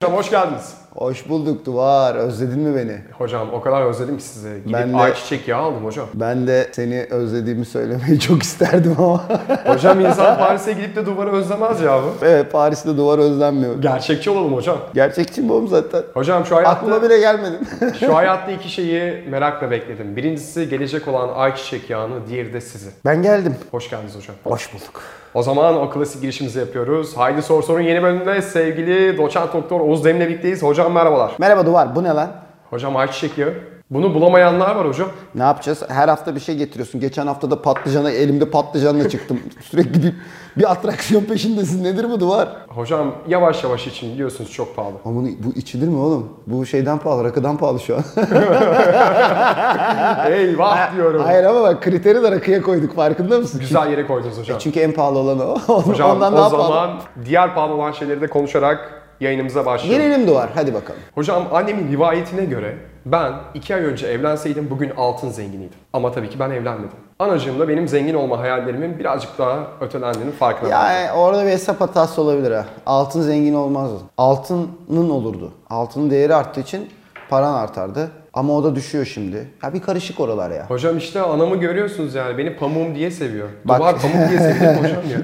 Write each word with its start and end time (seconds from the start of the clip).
Hocam 0.00 0.16
hoş 0.16 0.30
geldiniz. 0.30 0.85
Hoş 0.96 1.28
bulduk 1.28 1.66
Duvar. 1.66 2.14
Özledin 2.14 2.60
mi 2.60 2.76
beni? 2.76 2.98
Hocam 3.12 3.48
o 3.52 3.60
kadar 3.60 3.82
özledim 3.82 4.16
ki 4.16 4.22
sizi. 4.22 4.48
Gidip 4.64 4.72
Ben 4.72 4.92
de- 4.92 4.96
ayçiçek 4.96 5.48
yağı 5.48 5.62
aldım 5.62 5.84
hocam. 5.84 6.06
Ben 6.14 6.46
de 6.46 6.68
seni 6.72 7.06
özlediğimi 7.10 7.64
söylemeyi 7.64 8.20
çok 8.28 8.42
isterdim 8.42 8.94
ama. 8.98 9.24
Hocam 9.66 10.00
insan 10.00 10.38
Paris'e 10.38 10.72
gidip 10.72 10.96
de 10.96 11.06
duvarı 11.06 11.32
özlemez 11.32 11.80
ya 11.80 12.00
bu. 12.02 12.24
evet 12.26 12.52
Paris'te 12.52 12.96
duvar 12.96 13.18
özlenmiyor. 13.18 13.82
Gerçekçi 13.82 14.30
olalım 14.30 14.54
hocam. 14.54 14.78
Gerçekçi 14.94 15.48
bu 15.48 15.52
oğlum 15.52 15.68
zaten. 15.68 16.02
Hocam 16.14 16.46
şu 16.46 16.56
Aklıma 16.56 16.90
hayatta, 16.92 17.02
bile 17.02 17.18
gelmedin. 17.18 17.58
şu 18.00 18.14
hayatta 18.16 18.50
iki 18.52 18.68
şeyi 18.68 19.24
merakla 19.28 19.70
bekledim. 19.70 20.16
Birincisi 20.16 20.68
gelecek 20.68 21.08
olan 21.08 21.28
ayçiçek 21.34 21.90
yağını, 21.90 22.26
diğeri 22.28 22.52
de 22.52 22.60
sizi. 22.60 22.90
ben 23.04 23.22
geldim. 23.22 23.54
Hoş 23.70 23.90
geldiniz 23.90 24.16
hocam. 24.16 24.36
Hoş 24.44 24.74
bulduk. 24.74 25.02
O 25.36 25.42
zaman 25.42 25.76
o 25.76 25.90
klasik 25.90 26.22
girişimizi 26.22 26.58
yapıyoruz. 26.58 27.16
Haydi 27.16 27.42
Sor 27.42 27.62
Sor'un 27.62 27.80
yeni 27.80 28.02
bölümünde 28.02 28.42
sevgili 28.42 29.18
doçent 29.18 29.52
doktor 29.52 29.80
Oğuz 29.80 30.04
Demir'le 30.04 30.28
birlikteyiz. 30.28 30.62
Hocam 30.62 30.92
merhabalar. 30.92 31.32
Merhaba 31.38 31.66
Duvar. 31.66 31.94
Bu 31.94 32.04
ne 32.04 32.08
lan? 32.08 32.32
Hocam 32.70 32.96
ayçiçek 32.96 33.38
yağı. 33.38 33.54
Bunu 33.90 34.14
bulamayanlar 34.14 34.76
var 34.76 34.88
hocam. 34.88 35.08
Ne 35.34 35.42
yapacağız? 35.42 35.82
Her 35.88 36.08
hafta 36.08 36.34
bir 36.34 36.40
şey 36.40 36.56
getiriyorsun. 36.56 37.00
Geçen 37.00 37.26
hafta 37.26 37.50
da 37.50 37.62
patlıcana 37.62 38.10
elimde 38.10 38.50
patlıcanla 38.50 39.08
çıktım. 39.08 39.40
Sürekli 39.60 40.02
bir, 40.02 40.14
bir 40.56 40.72
atraksiyon 40.72 41.24
peşindesin. 41.24 41.84
Nedir 41.84 42.10
bu 42.10 42.20
Duvar? 42.20 42.48
Hocam 42.68 43.14
yavaş 43.28 43.64
yavaş 43.64 43.86
için 43.86 44.12
biliyorsunuz 44.14 44.52
çok 44.52 44.76
pahalı. 44.76 44.94
Ama 45.04 45.16
bunu, 45.16 45.28
bu 45.44 45.52
içilir 45.58 45.88
mi 45.88 45.98
oğlum? 45.98 46.28
Bu 46.46 46.66
şeyden 46.66 46.98
pahalı, 46.98 47.24
rakıdan 47.24 47.56
pahalı 47.56 47.80
şu 47.80 47.96
an. 47.96 48.02
Eyvah 50.32 50.94
diyorum. 50.96 51.22
Hayır 51.24 51.44
ama 51.44 51.62
bak 51.62 51.82
kriteri 51.82 52.22
de 52.22 52.30
rakıya 52.30 52.62
koyduk 52.62 52.94
farkında 52.96 53.38
mısın? 53.38 53.60
Güzel 53.60 53.90
yere 53.90 54.06
koydunuz 54.06 54.38
hocam. 54.38 54.58
Çünkü 54.58 54.80
en 54.80 54.92
pahalı 54.92 55.18
olan 55.18 55.40
o. 55.40 55.58
Hocam 55.82 56.10
Ondan 56.10 56.32
o 56.32 56.36
daha 56.36 56.48
zaman 56.48 56.68
pahalı. 56.68 56.92
diğer 57.24 57.54
pahalı 57.54 57.74
olan 57.74 57.92
şeyleri 57.92 58.20
de 58.20 58.26
konuşarak 58.26 59.02
yayınımıza 59.20 59.66
başlayalım. 59.66 60.02
Gelelim 60.02 60.26
Duvar. 60.26 60.50
Hadi 60.54 60.74
bakalım. 60.74 61.00
Hocam 61.14 61.46
annemin 61.52 61.92
rivayetine 61.92 62.44
göre 62.44 62.76
ben 63.06 63.32
iki 63.54 63.74
ay 63.74 63.84
önce 63.84 64.06
evlenseydim 64.06 64.70
bugün 64.70 64.90
altın 64.96 65.30
zenginiydim. 65.30 65.78
Ama 65.92 66.12
tabii 66.12 66.30
ki 66.30 66.38
ben 66.38 66.50
evlenmedim. 66.50 66.96
Anacığım 67.18 67.58
da 67.58 67.68
benim 67.68 67.88
zengin 67.88 68.14
olma 68.14 68.38
hayallerimin 68.38 68.98
birazcık 68.98 69.38
daha 69.38 69.58
ötelendiğinin 69.80 70.32
farkına 70.32 70.70
vardı. 70.70 70.78
Yani 70.84 71.12
orada 71.12 71.44
bir 71.44 71.50
hesap 71.50 71.80
hatası 71.80 72.22
olabilir 72.22 72.50
ha. 72.50 72.64
Altın 72.86 73.22
zengin 73.22 73.54
olmazdı. 73.54 73.98
Altının 74.18 75.10
olurdu. 75.10 75.52
Altının 75.70 76.10
değeri 76.10 76.34
arttığı 76.34 76.60
için 76.60 76.90
paran 77.30 77.54
artardı. 77.54 78.10
Ama 78.36 78.52
o 78.56 78.64
da 78.64 78.74
düşüyor 78.76 79.04
şimdi. 79.04 79.48
Ya 79.62 79.74
bir 79.74 79.80
karışık 79.80 80.20
oralar 80.20 80.50
ya. 80.50 80.64
Hocam 80.70 80.98
işte 80.98 81.20
anamı 81.20 81.56
görüyorsunuz 81.56 82.14
yani 82.14 82.38
beni 82.38 82.56
pamuğum 82.56 82.94
diye 82.94 83.10
seviyor. 83.10 83.48
Bak- 83.64 83.78
Duvar 83.80 83.98
pamuk 83.98 84.28
diye 84.28 84.38
seviyor 84.38 84.74
hocam 84.76 85.02
ya. 85.12 85.18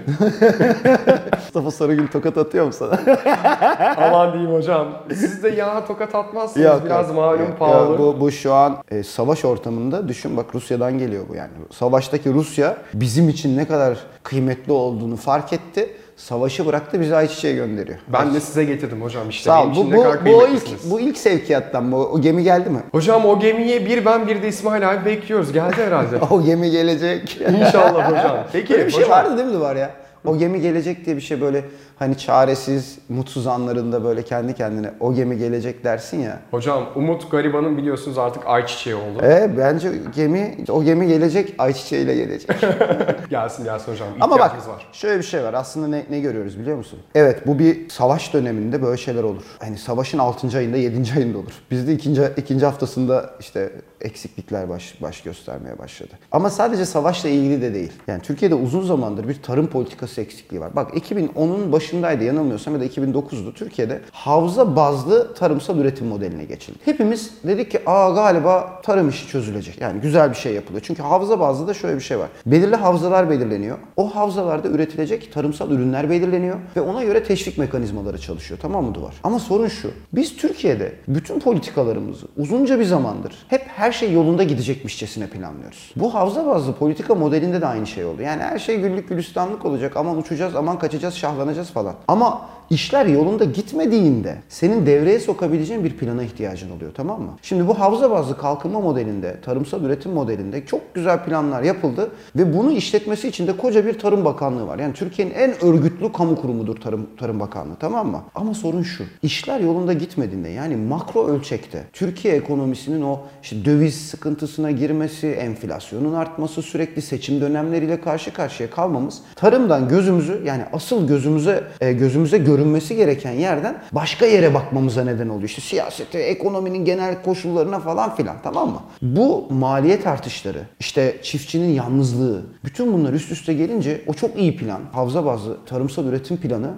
Mustafa 1.44 1.70
Sarıgül 1.70 2.08
tokat 2.08 2.38
atıyor 2.38 2.66
mu 2.66 2.72
sana? 2.72 3.00
Aman 3.96 4.32
diyeyim 4.32 4.52
hocam. 4.54 4.88
Siz 5.08 5.42
de 5.42 5.48
ya 5.48 5.84
tokat 5.86 6.14
atmazsınız 6.14 6.84
biraz 6.84 7.08
yok. 7.08 7.16
malum 7.16 7.40
Yok, 7.40 7.58
pahalı. 7.58 7.90
yok. 7.90 7.98
bu, 7.98 8.20
bu 8.20 8.30
şu 8.30 8.52
an 8.54 8.76
e, 8.90 9.02
savaş 9.02 9.44
ortamında 9.44 10.08
düşün 10.08 10.36
bak 10.36 10.54
Rusya'dan 10.54 10.98
geliyor 10.98 11.24
bu 11.28 11.34
yani. 11.34 11.50
Savaştaki 11.70 12.32
Rusya 12.34 12.76
bizim 12.94 13.28
için 13.28 13.56
ne 13.56 13.66
kadar 13.66 13.98
kıymetli 14.22 14.72
olduğunu 14.72 15.16
fark 15.16 15.52
etti. 15.52 15.90
Savaşı 16.16 16.66
bıraktı 16.66 17.00
bizi 17.00 17.16
ayçiçeğe 17.16 17.54
gönderiyor. 17.54 17.98
Ben 18.08 18.34
de 18.34 18.40
size 18.40 18.64
getirdim 18.64 19.02
hocam 19.02 19.28
işte. 19.28 19.44
Sağ 19.44 19.64
ol. 19.64 19.70
Bu, 19.76 19.92
bu, 19.92 20.04
bu, 20.26 20.46
ilk, 20.48 20.90
bu 20.90 21.00
ilk 21.00 21.18
sevkiyattan 21.18 21.92
bu. 21.92 21.96
O 21.96 22.20
gemi 22.20 22.42
geldi 22.44 22.70
mi? 22.70 22.78
Hocam 22.92 23.26
o 23.26 23.40
gemiye 23.40 23.86
bir 23.86 24.04
ben 24.04 24.26
bir 24.28 24.42
de 24.42 24.48
İsmail 24.48 24.90
abi 24.90 25.04
bekliyoruz. 25.06 25.52
Geldi 25.52 25.76
herhalde. 25.86 26.16
O 26.30 26.42
gemi 26.42 26.70
gelecek. 26.70 27.40
İnşallah 27.60 28.10
hocam. 28.10 28.38
Peki 28.52 28.72
Böyle 28.72 28.86
bir 28.86 28.90
şey 28.92 29.00
hocam. 29.02 29.10
vardı 29.18 29.36
değil 29.36 29.48
mi 29.48 29.54
Duvar 29.54 29.76
ya? 29.76 29.90
O 30.24 30.38
gemi 30.38 30.60
gelecek 30.60 31.06
diye 31.06 31.16
bir 31.16 31.20
şey 31.20 31.40
böyle 31.40 31.64
hani 31.98 32.18
çaresiz, 32.18 32.98
mutsuz 33.08 33.46
anlarında 33.46 34.04
böyle 34.04 34.22
kendi 34.22 34.54
kendine 34.54 34.90
o 35.00 35.14
gemi 35.14 35.38
gelecek 35.38 35.84
dersin 35.84 36.20
ya. 36.20 36.38
Hocam 36.50 36.88
Umut 36.94 37.30
Gariban'ın 37.30 37.76
biliyorsunuz 37.76 38.18
artık 38.18 38.42
ayçiçeği 38.46 38.96
oldu. 38.96 39.22
E 39.22 39.50
bence 39.58 39.92
gemi 40.16 40.56
o 40.68 40.84
gemi 40.84 41.08
gelecek 41.08 41.54
ayçiçeğiyle 41.58 42.14
gelecek. 42.14 42.50
Gelsin 43.30 43.64
gelsin 43.64 43.92
hocam. 43.92 44.08
Ama 44.20 44.38
bak 44.38 44.68
var. 44.68 44.86
şöyle 44.92 45.18
bir 45.18 45.24
şey 45.24 45.42
var. 45.42 45.54
Aslında 45.54 45.88
ne, 45.88 46.04
ne 46.10 46.20
görüyoruz 46.20 46.58
biliyor 46.58 46.76
musun? 46.76 46.98
Evet 47.14 47.46
bu 47.46 47.58
bir 47.58 47.88
savaş 47.88 48.34
döneminde 48.34 48.82
böyle 48.82 48.96
şeyler 48.96 49.22
olur. 49.22 49.42
Hani 49.58 49.78
savaşın 49.78 50.18
6. 50.18 50.58
ayında 50.58 50.76
7. 50.76 51.12
ayında 51.16 51.38
olur. 51.38 51.52
Bizde 51.70 51.92
ikinci, 51.92 52.22
ikinci 52.36 52.66
haftasında 52.66 53.30
işte 53.40 53.72
eksiklikler 54.04 54.68
baş, 54.68 55.02
baş 55.02 55.22
göstermeye 55.22 55.78
başladı. 55.78 56.10
Ama 56.32 56.50
sadece 56.50 56.84
savaşla 56.86 57.28
ilgili 57.28 57.62
de 57.62 57.74
değil. 57.74 57.92
Yani 58.06 58.22
Türkiye'de 58.22 58.54
uzun 58.54 58.82
zamandır 58.82 59.28
bir 59.28 59.42
tarım 59.42 59.66
politikası 59.66 60.20
eksikliği 60.20 60.60
var. 60.60 60.76
Bak 60.76 60.94
2010'un 60.94 61.72
başındaydı 61.72 62.24
yanılmıyorsam 62.24 62.74
ya 62.74 62.80
da 62.80 62.86
2009'du 62.86 63.54
Türkiye'de 63.54 64.00
havza 64.12 64.76
bazlı 64.76 65.34
tarımsal 65.34 65.78
üretim 65.78 66.06
modeline 66.06 66.44
geçildi. 66.44 66.78
Hepimiz 66.84 67.30
dedik 67.44 67.70
ki 67.70 67.80
aa 67.86 68.10
galiba 68.10 68.80
tarım 68.82 69.08
işi 69.08 69.28
çözülecek. 69.28 69.80
Yani 69.80 70.00
güzel 70.00 70.30
bir 70.30 70.36
şey 70.36 70.54
yapılıyor. 70.54 70.82
Çünkü 70.86 71.02
havza 71.02 71.40
bazlı 71.40 71.66
da 71.66 71.74
şöyle 71.74 71.96
bir 71.96 72.00
şey 72.00 72.18
var. 72.18 72.28
Belirli 72.46 72.76
havzalar 72.76 73.30
belirleniyor. 73.30 73.78
O 73.96 74.16
havzalarda 74.16 74.68
üretilecek 74.68 75.32
tarımsal 75.32 75.70
ürünler 75.70 76.10
belirleniyor 76.10 76.58
ve 76.76 76.80
ona 76.80 77.04
göre 77.04 77.24
teşvik 77.24 77.58
mekanizmaları 77.58 78.18
çalışıyor. 78.18 78.60
Tamam 78.62 78.84
mı 78.84 78.94
Duvar? 78.94 79.14
Ama 79.24 79.38
sorun 79.38 79.68
şu. 79.68 79.90
Biz 80.12 80.36
Türkiye'de 80.36 80.92
bütün 81.08 81.40
politikalarımızı 81.40 82.26
uzunca 82.36 82.78
bir 82.80 82.84
zamandır 82.84 83.46
hep 83.48 83.62
her 83.66 83.91
şey 83.92 84.12
yolunda 84.12 84.42
gidecekmişçesine 84.42 85.26
planlıyoruz. 85.26 85.92
Bu 85.96 86.14
havza 86.14 86.46
bazlı 86.46 86.74
politika 86.74 87.14
modelinde 87.14 87.60
de 87.60 87.66
aynı 87.66 87.86
şey 87.86 88.04
oldu. 88.04 88.22
Yani 88.22 88.42
her 88.42 88.58
şey 88.58 88.80
güllük 88.80 89.08
gülistanlık 89.08 89.64
olacak. 89.64 89.96
Aman 89.96 90.18
uçacağız, 90.18 90.56
aman 90.56 90.78
kaçacağız, 90.78 91.14
şahlanacağız 91.14 91.70
falan. 91.70 91.94
Ama 92.08 92.48
işler 92.70 93.06
yolunda 93.06 93.44
gitmediğinde 93.44 94.36
senin 94.48 94.86
devreye 94.86 95.20
sokabileceğin 95.20 95.84
bir 95.84 95.96
plana 95.96 96.22
ihtiyacın 96.22 96.70
oluyor 96.70 96.92
tamam 96.94 97.22
mı? 97.22 97.30
Şimdi 97.42 97.68
bu 97.68 97.80
havza 97.80 98.10
bazlı 98.10 98.38
kalkınma 98.38 98.80
modelinde, 98.80 99.40
tarımsal 99.40 99.82
üretim 99.82 100.12
modelinde 100.12 100.66
çok 100.66 100.94
güzel 100.94 101.24
planlar 101.24 101.62
yapıldı 101.62 102.10
ve 102.36 102.56
bunu 102.56 102.72
işletmesi 102.72 103.28
için 103.28 103.46
de 103.46 103.56
koca 103.56 103.86
bir 103.86 103.98
Tarım 103.98 104.24
Bakanlığı 104.24 104.66
var. 104.66 104.78
Yani 104.78 104.94
Türkiye'nin 104.94 105.34
en 105.34 105.64
örgütlü 105.64 106.12
kamu 106.12 106.36
kurumudur 106.36 106.76
Tarım, 106.76 107.06
Tarım 107.16 107.40
Bakanlığı 107.40 107.76
tamam 107.80 108.10
mı? 108.10 108.22
Ama 108.34 108.54
sorun 108.54 108.82
şu. 108.82 109.04
işler 109.22 109.60
yolunda 109.60 109.92
gitmediğinde 109.92 110.48
yani 110.48 110.76
makro 110.76 111.26
ölçekte 111.26 111.84
Türkiye 111.92 112.34
ekonomisinin 112.34 113.02
o 113.02 113.20
işte 113.42 113.64
döviz 113.64 113.94
sıkıntısına 113.94 114.70
girmesi, 114.70 115.26
enflasyonun 115.26 116.14
artması, 116.14 116.62
sürekli 116.62 117.02
seçim 117.02 117.40
dönemleriyle 117.40 118.00
karşı 118.00 118.32
karşıya 118.32 118.70
kalmamız 118.70 119.22
tarımdan 119.36 119.88
gözümüzü 119.88 120.42
yani 120.44 120.62
asıl 120.72 121.08
gözümüze 121.08 121.64
e, 121.80 121.92
gözümüze 121.92 122.38
görünmesi 122.56 122.96
gereken 122.96 123.32
yerden 123.32 123.82
başka 123.92 124.26
yere 124.26 124.54
bakmamıza 124.54 125.04
neden 125.04 125.28
oluyor. 125.28 125.48
İşte 125.48 125.60
siyasete, 125.60 126.18
ekonominin 126.18 126.84
genel 126.84 127.22
koşullarına 127.22 127.80
falan 127.80 128.16
filan 128.16 128.36
tamam 128.42 128.70
mı? 128.70 128.82
Bu 129.02 129.46
maliyet 129.50 130.06
artışları, 130.06 130.62
işte 130.80 131.16
çiftçinin 131.22 131.74
yalnızlığı, 131.74 132.42
bütün 132.64 132.92
bunlar 132.92 133.12
üst 133.12 133.32
üste 133.32 133.54
gelince 133.54 134.02
o 134.06 134.14
çok 134.14 134.38
iyi 134.38 134.56
plan, 134.56 134.80
havza 134.92 135.24
bazlı 135.24 135.64
tarımsal 135.66 136.04
üretim 136.06 136.36
planı 136.36 136.70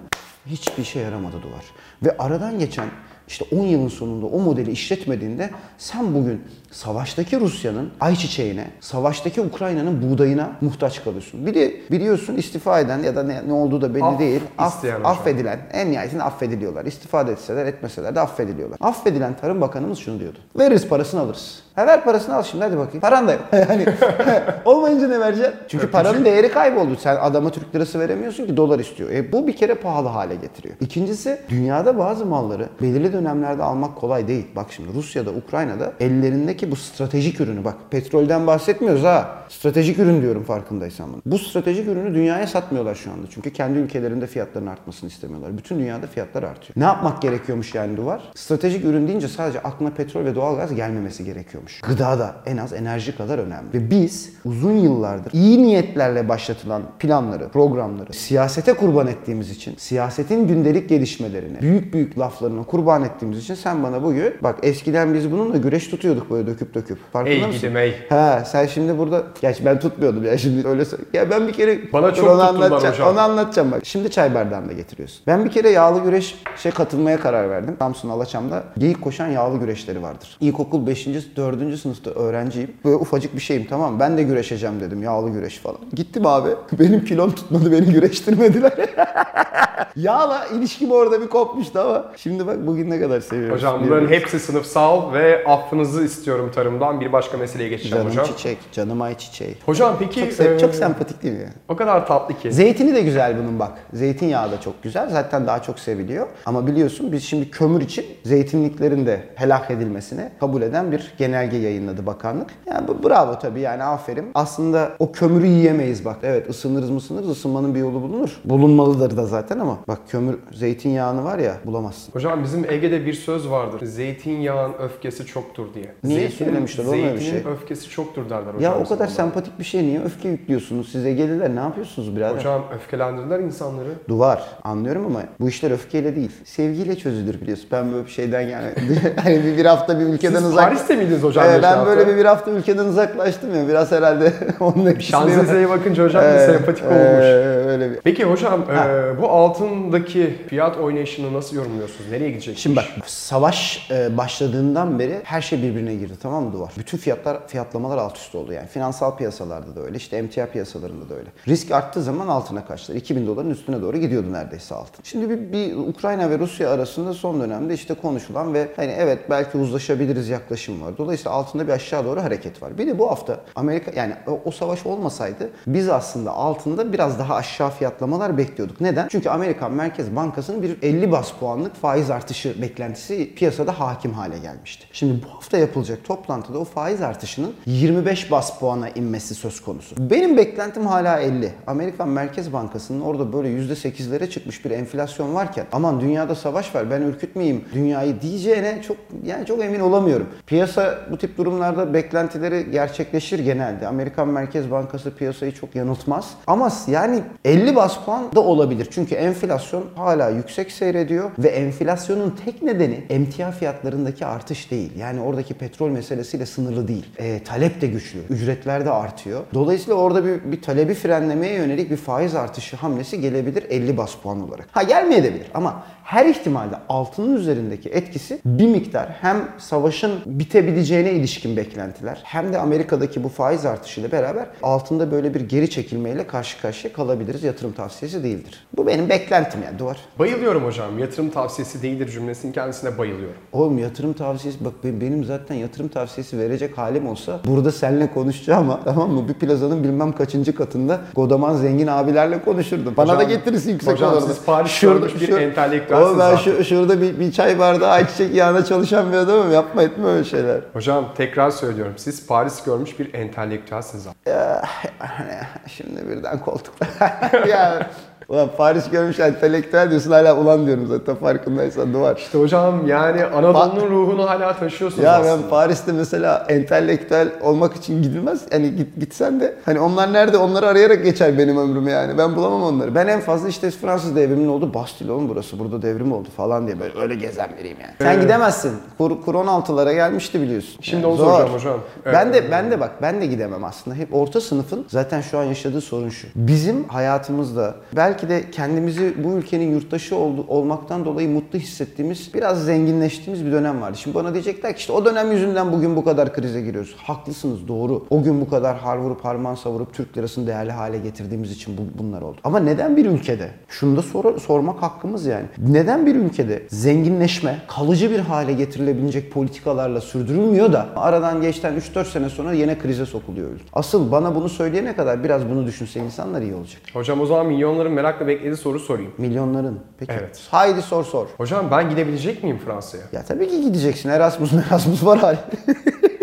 hiçbir 0.45 0.83
işe 0.83 0.99
yaramadı 0.99 1.35
duvar. 1.41 1.65
Ve 2.03 2.17
aradan 2.17 2.59
geçen 2.59 2.87
işte 3.27 3.45
10 3.55 3.63
yılın 3.63 3.87
sonunda 3.87 4.25
o 4.25 4.39
modeli 4.39 4.71
işletmediğinde 4.71 5.49
sen 5.77 6.15
bugün 6.15 6.41
savaştaki 6.75 7.39
Rusya'nın 7.39 7.91
ayçiçeğine, 7.99 8.67
savaştaki 8.79 9.41
Ukrayna'nın 9.41 10.01
buğdayına 10.01 10.51
muhtaç 10.61 11.03
kalıyorsun. 11.03 11.45
Bir 11.45 11.53
de 11.53 11.73
biliyorsun 11.91 12.35
istifa 12.35 12.79
eden 12.79 13.03
ya 13.03 13.15
da 13.15 13.23
ne, 13.23 13.47
ne 13.47 13.53
olduğu 13.53 13.81
da 13.81 13.95
belli 13.95 14.03
Aff 14.03 14.19
değil. 14.19 14.41
Aff- 14.57 15.03
affedilen, 15.03 15.59
en 15.73 15.91
nihayetinde 15.91 16.23
affediliyorlar. 16.23 16.85
İstifa 16.85 17.21
etseler 17.21 17.65
etmeseler 17.65 18.15
de 18.15 18.19
affediliyorlar. 18.19 18.77
Affedilen 18.81 19.37
Tarım 19.41 19.61
Bakanımız 19.61 19.99
şunu 19.99 20.19
diyordu. 20.19 20.37
Veririz 20.59 20.87
parasını 20.87 21.21
alırız. 21.21 21.65
Ha 21.75 21.87
ver 21.87 22.03
parasını 22.03 22.35
al 22.35 22.43
şimdi 22.43 22.63
hadi 22.63 22.77
bakayım. 22.77 23.01
Paran 23.01 23.27
da 23.27 23.31
yok. 23.31 23.41
yani 23.53 23.85
olmayınca 24.65 25.07
ne 25.07 25.19
vereceksin? 25.19 25.53
Çünkü 25.67 25.91
paranın 25.91 26.25
değeri 26.25 26.51
kayboldu. 26.51 26.95
Sen 26.99 27.15
adama 27.15 27.49
Türk 27.49 27.75
lirası 27.75 27.99
veremiyorsun 27.99 28.45
ki 28.45 28.57
dolar 28.57 28.79
istiyor. 28.79 29.09
E 29.09 29.31
bu 29.31 29.47
bir 29.47 29.55
kere 29.55 29.75
pahalı 29.75 30.07
hale 30.07 30.35
getiriyor. 30.35 30.75
İkincisi 30.79 31.41
dünyada 31.49 31.97
bazı 31.97 32.25
malları 32.25 32.69
belirli 32.81 33.13
dönemlerde 33.13 33.63
almak 33.63 33.95
kolay 33.95 34.27
değil. 34.27 34.47
Bak 34.55 34.65
şimdi 34.69 34.93
Rusya'da, 34.93 35.31
Ukrayna'da 35.31 35.93
ellerindeki 35.99 36.64
bu 36.71 36.75
stratejik 36.75 37.41
ürünü 37.41 37.63
bak 37.63 37.75
petrolden 37.91 38.47
bahsetmiyoruz 38.47 39.03
ha. 39.03 39.45
Stratejik 39.49 39.99
ürün 39.99 40.21
diyorum 40.21 40.43
farkındaysan 40.43 41.13
bunu. 41.13 41.21
Bu 41.25 41.39
stratejik 41.39 41.87
ürünü 41.87 42.13
dünyaya 42.13 42.47
satmıyorlar 42.47 42.95
şu 42.95 43.11
anda. 43.11 43.27
Çünkü 43.29 43.53
kendi 43.53 43.79
ülkelerinde 43.79 44.27
fiyatların 44.27 44.67
artmasını 44.67 45.09
istemiyorlar. 45.09 45.57
Bütün 45.57 45.79
dünyada 45.79 46.07
fiyatlar 46.07 46.43
artıyor. 46.43 46.73
Ne 46.75 46.83
yapmak 46.83 47.21
gerekiyormuş 47.21 47.75
yani 47.75 47.97
duvar? 47.97 48.21
Stratejik 48.35 48.85
ürün 48.85 49.07
deyince 49.07 49.27
sadece 49.27 49.59
aklına 49.59 49.89
petrol 49.89 50.25
ve 50.25 50.35
doğalgaz 50.35 50.75
gelmemesi 50.75 51.25
gerekiyormuş. 51.25 51.81
Gıda 51.81 52.19
da 52.19 52.35
en 52.45 52.57
az 52.57 52.73
enerji 52.73 53.17
kadar 53.17 53.39
önemli. 53.39 53.73
Ve 53.73 53.89
biz 53.89 54.29
uzun 54.45 54.71
yıllardır 54.71 55.31
iyi 55.33 55.63
niyetlerle 55.63 56.29
başlatılan 56.29 56.83
planları, 56.99 57.49
programları 57.49 58.13
siyasete 58.13 58.73
kurban 58.73 59.07
ettiğimiz 59.07 59.49
için 59.49 59.75
siyasetin 59.77 60.47
gündelik 60.47 60.89
gelişmelerini 60.89 61.61
büyük 61.61 61.93
büyük 61.93 62.19
laflarına 62.19 62.63
kurban 62.63 63.03
ettiğimiz 63.03 63.39
için 63.39 63.55
sen 63.55 63.83
bana 63.83 64.03
bugün 64.03 64.33
bak 64.43 64.59
eskiden 64.63 65.13
biz 65.13 65.31
bununla 65.31 65.57
güreş 65.57 65.87
tutuyorduk 65.87 66.31
böyle 66.31 66.47
döküp 66.55 66.73
döküp. 66.73 66.97
Farkında 67.13 67.33
Ey 67.33 67.41
mısın? 67.41 67.53
gidim 67.61 67.77
ey. 67.77 67.95
Ha 68.09 68.43
sen 68.45 68.65
şimdi 68.65 68.97
burada 68.97 69.23
gerçi 69.41 69.65
ben 69.65 69.79
tutmuyordum 69.79 70.25
ya 70.25 70.37
şimdi 70.37 70.67
öyle 70.67 70.83
ya 71.13 71.29
ben 71.29 71.47
bir 71.47 71.53
kere 71.53 71.93
Bana 71.93 72.13
çok 72.13 72.29
onu 72.29 72.41
anlatacağım. 72.43 72.93
hocam. 72.93 73.07
Onu 73.09 73.19
anlatacağım 73.19 73.71
bak. 73.71 73.81
Şimdi 73.85 74.11
çay 74.11 74.35
bardağında 74.35 74.73
getiriyorsun. 74.73 75.19
Ben 75.27 75.45
bir 75.45 75.51
kere 75.51 75.69
yağlı 75.69 76.03
güreş 76.03 76.35
şey 76.57 76.71
katılmaya 76.71 77.19
karar 77.19 77.49
verdim. 77.49 77.75
Samsun 77.79 78.09
Alaçam'da 78.09 78.63
geyik 78.77 79.01
koşan 79.01 79.27
yağlı 79.27 79.57
güreşleri 79.59 80.01
vardır. 80.03 80.37
İlkokul 80.41 80.87
5. 80.87 81.07
4. 81.37 81.79
sınıfta 81.79 82.09
öğrenciyim. 82.11 82.71
Böyle 82.85 82.95
ufacık 82.95 83.35
bir 83.35 83.41
şeyim 83.41 83.65
tamam? 83.69 83.99
Ben 83.99 84.17
de 84.17 84.23
güreşeceğim 84.23 84.79
dedim 84.79 85.03
yağlı 85.03 85.29
güreş 85.29 85.59
falan. 85.59 85.79
Gittim 85.93 86.25
abi. 86.25 86.49
Benim 86.79 87.05
kilom 87.05 87.31
tutmadı 87.31 87.71
beni 87.71 87.85
güreştirmediler. 87.93 88.73
Yağla 89.95 90.45
ilişkim 90.45 90.91
orada 90.91 91.21
bir 91.21 91.27
kopmuştu 91.27 91.79
ama 91.79 92.11
şimdi 92.17 92.47
bak 92.47 92.67
bugün 92.67 92.89
ne 92.89 92.99
kadar 92.99 93.21
seviyorum. 93.21 93.55
Hocam 93.55 93.81
bunların 93.85 94.07
hepsi 94.07 94.39
sınıfsal 94.39 95.13
ve 95.13 95.43
affınızı 95.47 96.03
istiyorum 96.03 96.34
tarımdan. 96.51 97.01
Bir 97.01 97.13
başka 97.13 97.37
meseleye 97.37 97.69
geçeceğim 97.69 97.97
Canım 97.97 98.11
hocam. 98.11 98.25
çiçek, 98.25 98.57
canım 98.71 99.01
ay 99.01 99.17
çiçeği. 99.17 99.55
Hocam 99.65 99.95
peki 99.99 100.19
Çok, 100.19 100.29
se- 100.29 100.55
e, 100.55 100.59
çok 100.59 100.75
sempatik 100.75 101.23
değil 101.23 101.33
mi 101.33 101.49
o 101.69 101.75
kadar 101.75 102.07
tatlı 102.07 102.37
ki. 102.37 102.51
Zeytini 102.53 102.95
de 102.95 103.01
güzel 103.01 103.37
bunun 103.37 103.59
bak. 103.59 103.71
Zeytinyağı 103.93 104.51
da 104.51 104.61
çok 104.61 104.83
güzel. 104.83 105.09
Zaten 105.09 105.47
daha 105.47 105.61
çok 105.61 105.79
seviliyor. 105.79 106.27
Ama 106.45 106.67
biliyorsun 106.67 107.11
biz 107.11 107.23
şimdi 107.23 107.51
kömür 107.51 107.81
için 107.81 108.05
zeytinliklerin 108.23 109.05
de 109.05 109.19
helak 109.35 109.71
edilmesini 109.71 110.29
kabul 110.39 110.61
eden 110.61 110.91
bir 110.91 111.13
genelge 111.17 111.57
yayınladı 111.57 112.05
bakanlık. 112.05 112.49
Yani 112.67 112.87
bu 112.87 113.09
bravo 113.09 113.39
tabii 113.39 113.59
yani 113.59 113.83
aferin. 113.83 114.25
Aslında 114.33 114.91
o 114.99 115.11
kömürü 115.11 115.45
yiyemeyiz 115.47 116.05
bak. 116.05 116.17
Evet 116.23 116.49
ısınırız 116.49 116.89
mı 116.89 116.97
ısınırız 116.97 117.29
ısınmanın 117.29 117.75
bir 117.75 117.79
yolu 117.79 118.01
bulunur. 118.01 118.41
Bulunmalıdır 118.45 119.17
da 119.17 119.25
zaten 119.25 119.59
ama 119.59 119.77
bak 119.87 119.99
kömür 120.09 120.37
zeytinyağını 120.53 121.23
var 121.23 121.39
ya 121.39 121.55
bulamazsın. 121.65 122.11
Hocam 122.13 122.43
bizim 122.43 122.71
Ege'de 122.71 123.05
bir 123.05 123.13
söz 123.13 123.49
vardır. 123.49 123.85
Zeytinyağın 123.85 124.73
öfkesi 124.79 125.25
çoktur 125.25 125.73
diye. 125.73 125.85
Niye 126.03 126.24
söylemişler 126.29 126.85
oğlum 126.85 126.93
öyle 126.93 127.15
bir 127.15 127.21
şey? 127.21 127.43
öfkesi 127.53 127.89
çoktur 127.89 128.29
derler 128.29 128.53
hocam. 128.53 128.61
Ya 128.61 128.79
o 128.79 128.89
kadar 128.89 129.07
sempatik 129.07 129.59
bir 129.59 129.63
şey 129.63 129.83
niye 129.83 130.01
öfke 130.01 130.29
yüklüyorsunuz 130.29 130.91
size 130.91 131.13
geliler 131.13 131.55
ne 131.55 131.59
yapıyorsunuz 131.59 132.15
birader? 132.15 132.37
Hocam 132.37 132.63
öfkelendirdiler 132.75 133.39
insanları. 133.39 133.87
Duvar. 134.07 134.43
Anlıyorum 134.63 135.05
ama 135.05 135.19
bu 135.39 135.49
işler 135.49 135.71
öfkeyle 135.71 136.15
değil. 136.15 136.31
Sevgiyle 136.45 136.95
çözülür 136.97 137.41
biliyorsun. 137.41 137.67
Ben 137.71 137.93
böyle 137.93 138.05
bir 138.05 138.11
şeyden 138.11 138.41
yani 138.41 138.67
hani 139.23 139.43
bir, 139.45 139.57
bir 139.57 139.65
hafta 139.65 139.99
bir 139.99 140.05
ülkeden 140.05 140.39
Siz 140.39 140.45
uzak. 140.45 140.65
Paris'te 140.65 140.95
miydiniz 140.95 141.23
hocam? 141.23 141.45
Geçen 141.45 141.61
ben 141.63 141.85
böyle 141.85 141.99
hafta? 141.99 142.13
bir, 142.13 142.17
bir 142.19 142.25
hafta 142.25 142.51
ülkeden 142.51 142.85
uzaklaştım 142.85 143.55
ya. 143.55 143.67
Biraz 143.67 143.91
herhalde 143.91 144.33
onun 144.59 144.85
etkisi. 144.85 145.11
Şanzelize'ye 145.11 145.69
bakınca 145.69 146.03
hocam 146.03 146.23
bir 146.23 146.27
Ee, 146.29 146.45
sempatik 146.45 146.83
ee, 146.83 146.87
olmuş. 146.87 147.25
öyle 147.67 147.91
bir. 147.91 147.97
Peki 148.03 148.23
hocam 148.23 148.61
e, 148.61 149.21
bu 149.21 149.29
altındaki 149.29 150.35
fiyat 150.47 150.77
oynayışını 150.77 151.33
nasıl 151.33 151.55
yorumluyorsunuz? 151.55 152.11
Nereye 152.11 152.29
gidecek? 152.29 152.57
Şimdi 152.57 152.75
bak 152.75 152.85
savaş 153.05 153.87
e, 153.91 154.17
başladığından 154.17 154.99
beri 154.99 155.19
her 155.23 155.41
şey 155.41 155.63
birbirine 155.63 155.95
girdi 155.95 156.13
tamam 156.21 156.43
mı 156.43 156.53
duvar? 156.53 156.73
Bütün 156.77 156.97
fiyatlar 156.97 157.47
fiyatlamalar 157.47 157.97
alt 157.97 158.17
üst 158.17 158.35
oldu 158.35 158.53
yani. 158.53 158.67
Finansal 158.67 159.17
piyasalarda 159.17 159.75
da 159.75 159.81
öyle 159.81 159.97
işte 159.97 160.17
emtia 160.17 160.45
piyasalarında 160.45 161.09
da 161.09 161.15
öyle. 161.15 161.29
Risk 161.47 161.71
arttığı 161.71 162.03
zaman 162.03 162.27
altına 162.27 162.65
kaçtılar. 162.65 162.97
2000 162.97 163.27
doların 163.27 163.49
üstüne 163.49 163.81
doğru 163.81 163.97
gidiyordu 163.97 164.33
neredeyse 164.33 164.75
altın. 164.75 165.03
Şimdi 165.03 165.29
bir, 165.29 165.51
bir 165.51 165.75
Ukrayna 165.75 166.29
ve 166.29 166.39
Rusya 166.39 166.69
arasında 166.69 167.13
son 167.13 167.41
dönemde 167.41 167.73
işte 167.73 167.93
konuşulan 167.93 168.53
ve 168.53 168.71
hani 168.75 168.91
evet 168.91 169.19
belki 169.29 169.57
uzlaşabiliriz 169.57 170.29
yaklaşım 170.29 170.81
var. 170.81 170.97
Dolayısıyla 170.97 171.31
altında 171.31 171.67
bir 171.67 171.73
aşağı 171.73 172.05
doğru 172.05 172.23
hareket 172.23 172.61
var. 172.61 172.77
Bir 172.77 172.87
de 172.87 172.99
bu 172.99 173.11
hafta 173.11 173.39
Amerika 173.55 173.91
yani 173.95 174.13
o, 174.27 174.41
o 174.45 174.51
savaş 174.51 174.85
olmasaydı 174.85 175.49
biz 175.67 175.89
aslında 175.89 176.31
altında 176.31 176.93
biraz 176.93 177.19
daha 177.19 177.35
aşağı 177.35 177.69
fiyatlamalar 177.69 178.37
bekliyorduk. 178.37 178.81
Neden? 178.81 179.07
Çünkü 179.07 179.29
Amerikan 179.29 179.71
Merkez 179.71 180.15
Bankası'nın 180.15 180.63
bir 180.63 180.77
50 180.81 181.11
bas 181.11 181.31
puanlık 181.31 181.75
faiz 181.75 182.09
artışı 182.09 182.61
beklentisi 182.61 183.35
piyasada 183.35 183.79
hakim 183.79 184.13
hale 184.13 184.39
gelmişti. 184.39 184.85
Şimdi 184.93 185.23
bu 185.23 185.35
hafta 185.35 185.57
yapılacak 185.57 186.04
toplantıda 186.05 186.59
o 186.59 186.63
faiz 186.63 187.01
artışının 187.01 187.53
25 187.65 188.31
bas 188.31 188.59
puana 188.59 188.89
inmesi 188.89 189.35
söz 189.35 189.61
konusu. 189.61 189.95
Benim 190.09 190.37
beklentim 190.37 190.85
hala 190.85 191.19
50. 191.19 191.51
Amerikan 191.67 192.09
Merkez 192.09 192.53
Bankası'nın 192.53 193.01
orada 193.01 193.33
böyle 193.33 193.49
%8'lere 193.49 194.29
çıkmış 194.29 194.65
bir 194.65 194.71
enflasyon 194.71 195.35
varken 195.35 195.65
aman 195.71 196.01
dünyada 196.01 196.35
savaş 196.35 196.75
var 196.75 196.91
ben 196.91 197.01
ürkütmeyeyim 197.01 197.65
dünyayı 197.73 198.21
diyeceğine 198.21 198.81
çok 198.87 198.97
yani 199.25 199.45
çok 199.45 199.63
emin 199.63 199.79
olamıyorum. 199.79 200.27
Piyasa 200.47 200.99
bu 201.11 201.17
tip 201.17 201.37
durumlarda 201.37 201.93
beklentileri 201.93 202.71
gerçekleşir 202.71 203.39
genelde. 203.39 203.87
Amerikan 203.87 204.27
Merkez 204.27 204.71
Bankası 204.71 205.15
piyasayı 205.15 205.51
çok 205.51 205.75
yanıltmaz. 205.75 206.29
Ama 206.47 206.71
yani 206.87 207.21
50 207.45 207.75
bas 207.75 208.05
puan 208.05 208.31
da 208.35 208.39
olabilir. 208.39 208.87
Çünkü 208.91 209.15
enflasyon 209.15 209.83
hala 209.95 210.29
yüksek 210.29 210.71
seyrediyor 210.71 211.31
ve 211.39 211.47
enflasyonun 211.47 212.35
tek 212.45 212.61
nedeni 212.61 213.03
emtia 213.09 213.51
fiyatlarındaki 213.51 214.25
artış 214.25 214.71
değil. 214.71 214.91
Yani 214.97 215.21
oradaki 215.21 215.53
petrol 215.53 215.89
meselesiyle 215.99 216.45
sınırlı 216.45 216.87
değil. 216.87 217.05
E, 217.17 217.43
talep 217.43 217.81
de 217.81 217.87
güçlü. 217.87 218.19
Ücretler 218.29 218.85
de 218.85 218.91
artıyor. 218.91 219.41
Dolayısıyla 219.53 219.95
orada 219.95 220.25
bir, 220.25 220.51
bir 220.51 220.61
talebi 220.61 220.93
frenlemeye 220.93 221.53
yönelik 221.53 221.91
bir 221.91 221.97
faiz 221.97 222.35
artışı 222.35 222.75
hamlesi 222.75 223.21
gelebilir 223.21 223.63
50 223.69 223.97
bas 223.97 224.15
puan 224.23 224.41
olarak. 224.49 224.67
Ha 224.71 224.83
gelmeyebilir 224.83 225.47
ama 225.53 225.83
her 226.03 226.25
ihtimalde 226.25 226.75
altının 226.89 227.35
üzerindeki 227.35 227.89
etkisi 227.89 228.39
bir 228.45 228.67
miktar 228.67 229.09
hem 229.21 229.49
savaşın 229.57 230.11
bitebileceğine 230.25 231.11
ilişkin 231.11 231.57
beklentiler 231.57 232.21
hem 232.23 232.53
de 232.53 232.57
Amerika'daki 232.59 233.23
bu 233.23 233.29
faiz 233.29 233.65
artışıyla 233.65 234.11
beraber 234.11 234.45
altında 234.63 235.11
böyle 235.11 235.33
bir 235.33 235.41
geri 235.41 235.69
çekilmeyle 235.69 236.27
karşı 236.27 236.61
karşıya 236.61 236.93
kalabiliriz. 236.93 237.43
Yatırım 237.43 237.73
tavsiyesi 237.73 238.23
değildir. 238.23 238.67
Bu 238.77 238.87
benim 238.87 239.09
beklentim 239.09 239.63
yani 239.65 239.79
duvar. 239.79 239.97
Bayılıyorum 240.19 240.65
hocam. 240.65 240.99
Yatırım 240.99 241.29
tavsiyesi 241.29 241.81
değildir 241.81 242.09
cümlesinin 242.09 242.51
kendisine 242.53 242.97
bayılıyorum. 242.97 243.35
Oğlum 243.53 243.77
yatırım 243.77 244.13
tavsiyesi 244.13 244.65
bak 244.65 244.83
be- 244.83 245.01
benim 245.01 245.23
zaten 245.23 245.55
yatırım 245.55 245.84
tavsiyesi 245.87 246.37
verecek 246.39 246.77
halim 246.77 247.07
olsa 247.07 247.39
burada 247.45 247.71
seninle 247.71 248.13
konuşacağım 248.13 248.69
ama 248.69 248.79
tamam 248.83 249.09
mı? 249.11 249.27
Bir 249.27 249.33
plazanın 249.33 249.83
bilmem 249.83 250.11
kaçıncı 250.11 250.55
katında 250.55 250.99
godaman 251.15 251.55
zengin 251.55 251.87
abilerle 251.87 252.43
konuşurdum. 252.43 252.93
Bana 252.97 253.07
Hocam- 253.13 253.19
da 253.19 253.23
getirisi 253.23 253.69
yüksek 253.71 253.93
hocam 253.93 254.13
olurdu. 254.13 254.25
siz 254.27 254.45
Paris 254.45 254.79
görmüş 254.81 255.21
bir 255.21 255.29
entelektüelsiniz 255.37 256.09
Oğlum 256.11 256.19
ben 256.19 256.35
şu, 256.35 256.63
şurada 256.63 257.01
bir, 257.01 257.19
bir 257.19 257.31
çay 257.31 257.59
bardağı 257.59 257.89
ayçiçek 257.89 258.35
yağına 258.35 258.65
çalışan 258.65 259.11
bir 259.11 259.17
adamım. 259.17 259.51
Yapma 259.51 259.83
etme 259.83 260.07
öyle 260.07 260.23
şeyler. 260.23 260.59
Hocam 260.73 261.05
tekrar 261.17 261.51
söylüyorum. 261.51 261.93
Siz 261.97 262.27
Paris 262.27 262.63
görmüş 262.63 262.99
bir 262.99 263.13
entelektüelsiniz. 263.13 264.05
Ya, 264.25 264.61
hani 264.99 265.33
şimdi 265.67 266.09
birden 266.09 266.39
koltukta. 266.39 266.87
ya 267.49 267.89
Ulan 268.29 268.49
Paris 268.57 268.89
görmüş 268.89 269.19
entelektüel 269.19 269.89
diyorsun 269.89 270.11
hala 270.11 270.37
ulan 270.37 270.65
diyorum 270.65 270.87
zaten 270.87 271.15
farkındaysan 271.15 271.93
duvar. 271.93 272.15
İşte 272.17 272.39
hocam 272.39 272.87
yani 272.87 273.23
Anadolu'nun 273.25 273.89
ruhunu 273.91 274.29
hala 274.29 274.53
taşıyorsunuz 274.57 275.03
Ya 275.03 275.11
aslında. 275.13 275.43
ben 275.43 275.49
Paris'te 275.49 275.91
mesela 275.91 276.45
entelektüel 276.49 277.27
olmak 277.41 277.75
için 277.75 278.03
gidilmez. 278.03 278.41
Hani 278.51 278.75
git, 278.75 278.99
gitsen 278.99 279.39
de 279.39 279.55
hani 279.65 279.79
onlar 279.79 280.13
nerede 280.13 280.37
onları 280.37 280.67
arayarak 280.67 281.03
geçer 281.03 281.37
benim 281.37 281.57
ömrüm 281.57 281.87
yani. 281.87 282.17
Ben 282.17 282.35
bulamam 282.35 282.63
onları. 282.63 282.95
Ben 282.95 283.07
en 283.07 283.19
fazla 283.21 283.49
işte 283.49 283.71
Fransız 283.71 284.15
devriminin 284.15 284.47
oldu. 284.47 284.73
Bastille 284.73 285.11
oğlum 285.11 285.29
burası. 285.29 285.59
Burada 285.59 285.81
devrim 285.81 286.11
oldu 286.11 286.27
falan 286.37 286.67
diye 286.67 286.79
böyle 286.79 286.99
öyle 286.99 287.15
gezen 287.15 287.49
biriyim 287.59 287.77
yani. 287.81 287.91
Sen 287.97 288.05
Evet. 288.13 288.21
gidemezsin. 288.21 288.71
Kur, 288.97 289.21
kur 289.25 289.35
16'lara 289.35 289.93
gelmişti 289.93 290.41
biliyorsun. 290.41 290.77
Şimdi 290.81 291.03
Yani 291.03 291.07
onu 291.11 291.17
zor. 291.17 291.25
soracağım 291.25 291.53
hocam. 291.53 291.79
Ben 292.05 292.25
Evet. 292.25 292.33
de 292.43 292.51
ben 292.51 292.71
de 292.71 292.79
bak 292.79 292.91
ben 293.01 293.21
de 293.21 293.25
gidemem 293.25 293.63
aslında. 293.63 293.95
Hep 293.97 294.13
orta 294.15 294.41
sınıfın 294.41 294.85
zaten 294.87 295.21
şu 295.21 295.37
an 295.39 295.43
yaşadığı 295.43 295.81
sorun 295.81 296.09
şu. 296.09 296.27
Bizim 296.35 296.83
hayatımızda 296.87 297.75
belki 297.95 298.14
de 298.21 298.51
kendimizi 298.51 299.13
bu 299.23 299.37
ülkenin 299.37 299.71
yurttaşı 299.71 300.15
oldu, 300.15 300.45
olmaktan 300.47 301.05
dolayı 301.05 301.29
mutlu 301.29 301.59
hissettiğimiz, 301.59 302.33
biraz 302.33 302.65
zenginleştiğimiz 302.65 303.45
bir 303.45 303.51
dönem 303.51 303.81
vardı. 303.81 303.97
Şimdi 303.97 304.15
bana 304.15 304.33
diyecekler 304.33 304.73
ki 304.73 304.79
işte 304.79 304.93
o 304.93 305.05
dönem 305.05 305.31
yüzünden 305.31 305.71
bugün 305.71 305.95
bu 305.95 306.03
kadar 306.03 306.33
krize 306.33 306.61
giriyoruz. 306.61 306.95
Haklısınız 306.97 307.67
doğru. 307.67 308.05
O 308.09 308.23
gün 308.23 308.41
bu 308.41 308.49
kadar 308.49 308.77
har 308.77 308.97
vurup 308.97 309.25
harman 309.25 309.55
savurup 309.55 309.93
Türk 309.93 310.17
lirasını 310.17 310.47
değerli 310.47 310.71
hale 310.71 310.97
getirdiğimiz 310.97 311.51
için 311.51 311.77
bu, 311.77 312.03
bunlar 312.03 312.21
oldu. 312.21 312.37
Ama 312.43 312.59
neden 312.59 312.97
bir 312.97 313.05
ülkede? 313.05 313.49
Şunu 313.69 313.97
da 313.97 314.01
sor- 314.01 314.39
sormak 314.39 314.81
hakkımız 314.83 315.25
yani. 315.25 315.45
Neden 315.57 316.05
bir 316.05 316.15
ülkede 316.15 316.63
zenginleşme 316.69 317.57
kalıcı 317.67 318.11
bir 318.11 318.19
hale 318.19 318.53
getirilebilecek 318.53 319.31
politikalarla 319.31 320.01
sürdürülmüyor 320.01 320.73
da 320.73 320.85
aradan 320.95 321.41
geçten 321.41 321.73
3-4 321.79 322.05
sene 322.05 322.29
sonra 322.29 322.53
yine 322.53 322.77
krize 322.77 323.05
sokuluyor 323.05 323.49
ülke. 323.51 323.63
Asıl 323.73 324.11
bana 324.11 324.35
bunu 324.35 324.49
söyleyene 324.49 324.95
kadar 324.95 325.23
biraz 325.23 325.49
bunu 325.49 325.65
düşünse 325.65 325.99
insanlar 325.99 326.41
iyi 326.41 326.55
olacak. 326.55 326.81
Hocam 326.93 327.21
o 327.21 327.25
zaman 327.25 327.45
milyonların 327.45 327.97
merakla 328.05 328.27
beklediği 328.27 328.57
soru 328.57 328.79
sorayım. 328.79 329.11
Milyonların. 329.17 329.79
Peki. 329.99 330.11
Evet. 330.11 330.41
Haydi 330.51 330.81
sor 330.81 331.03
sor. 331.03 331.27
Hocam 331.37 331.71
ben 331.71 331.89
gidebilecek 331.89 332.43
miyim 332.43 332.59
Fransa'ya? 332.65 333.03
Ya 333.11 333.23
tabii 333.23 333.49
ki 333.49 333.61
gideceksin. 333.61 334.09
Erasmus 334.09 334.53
Erasmus 334.53 335.05
var 335.05 335.19
hali. 335.19 335.37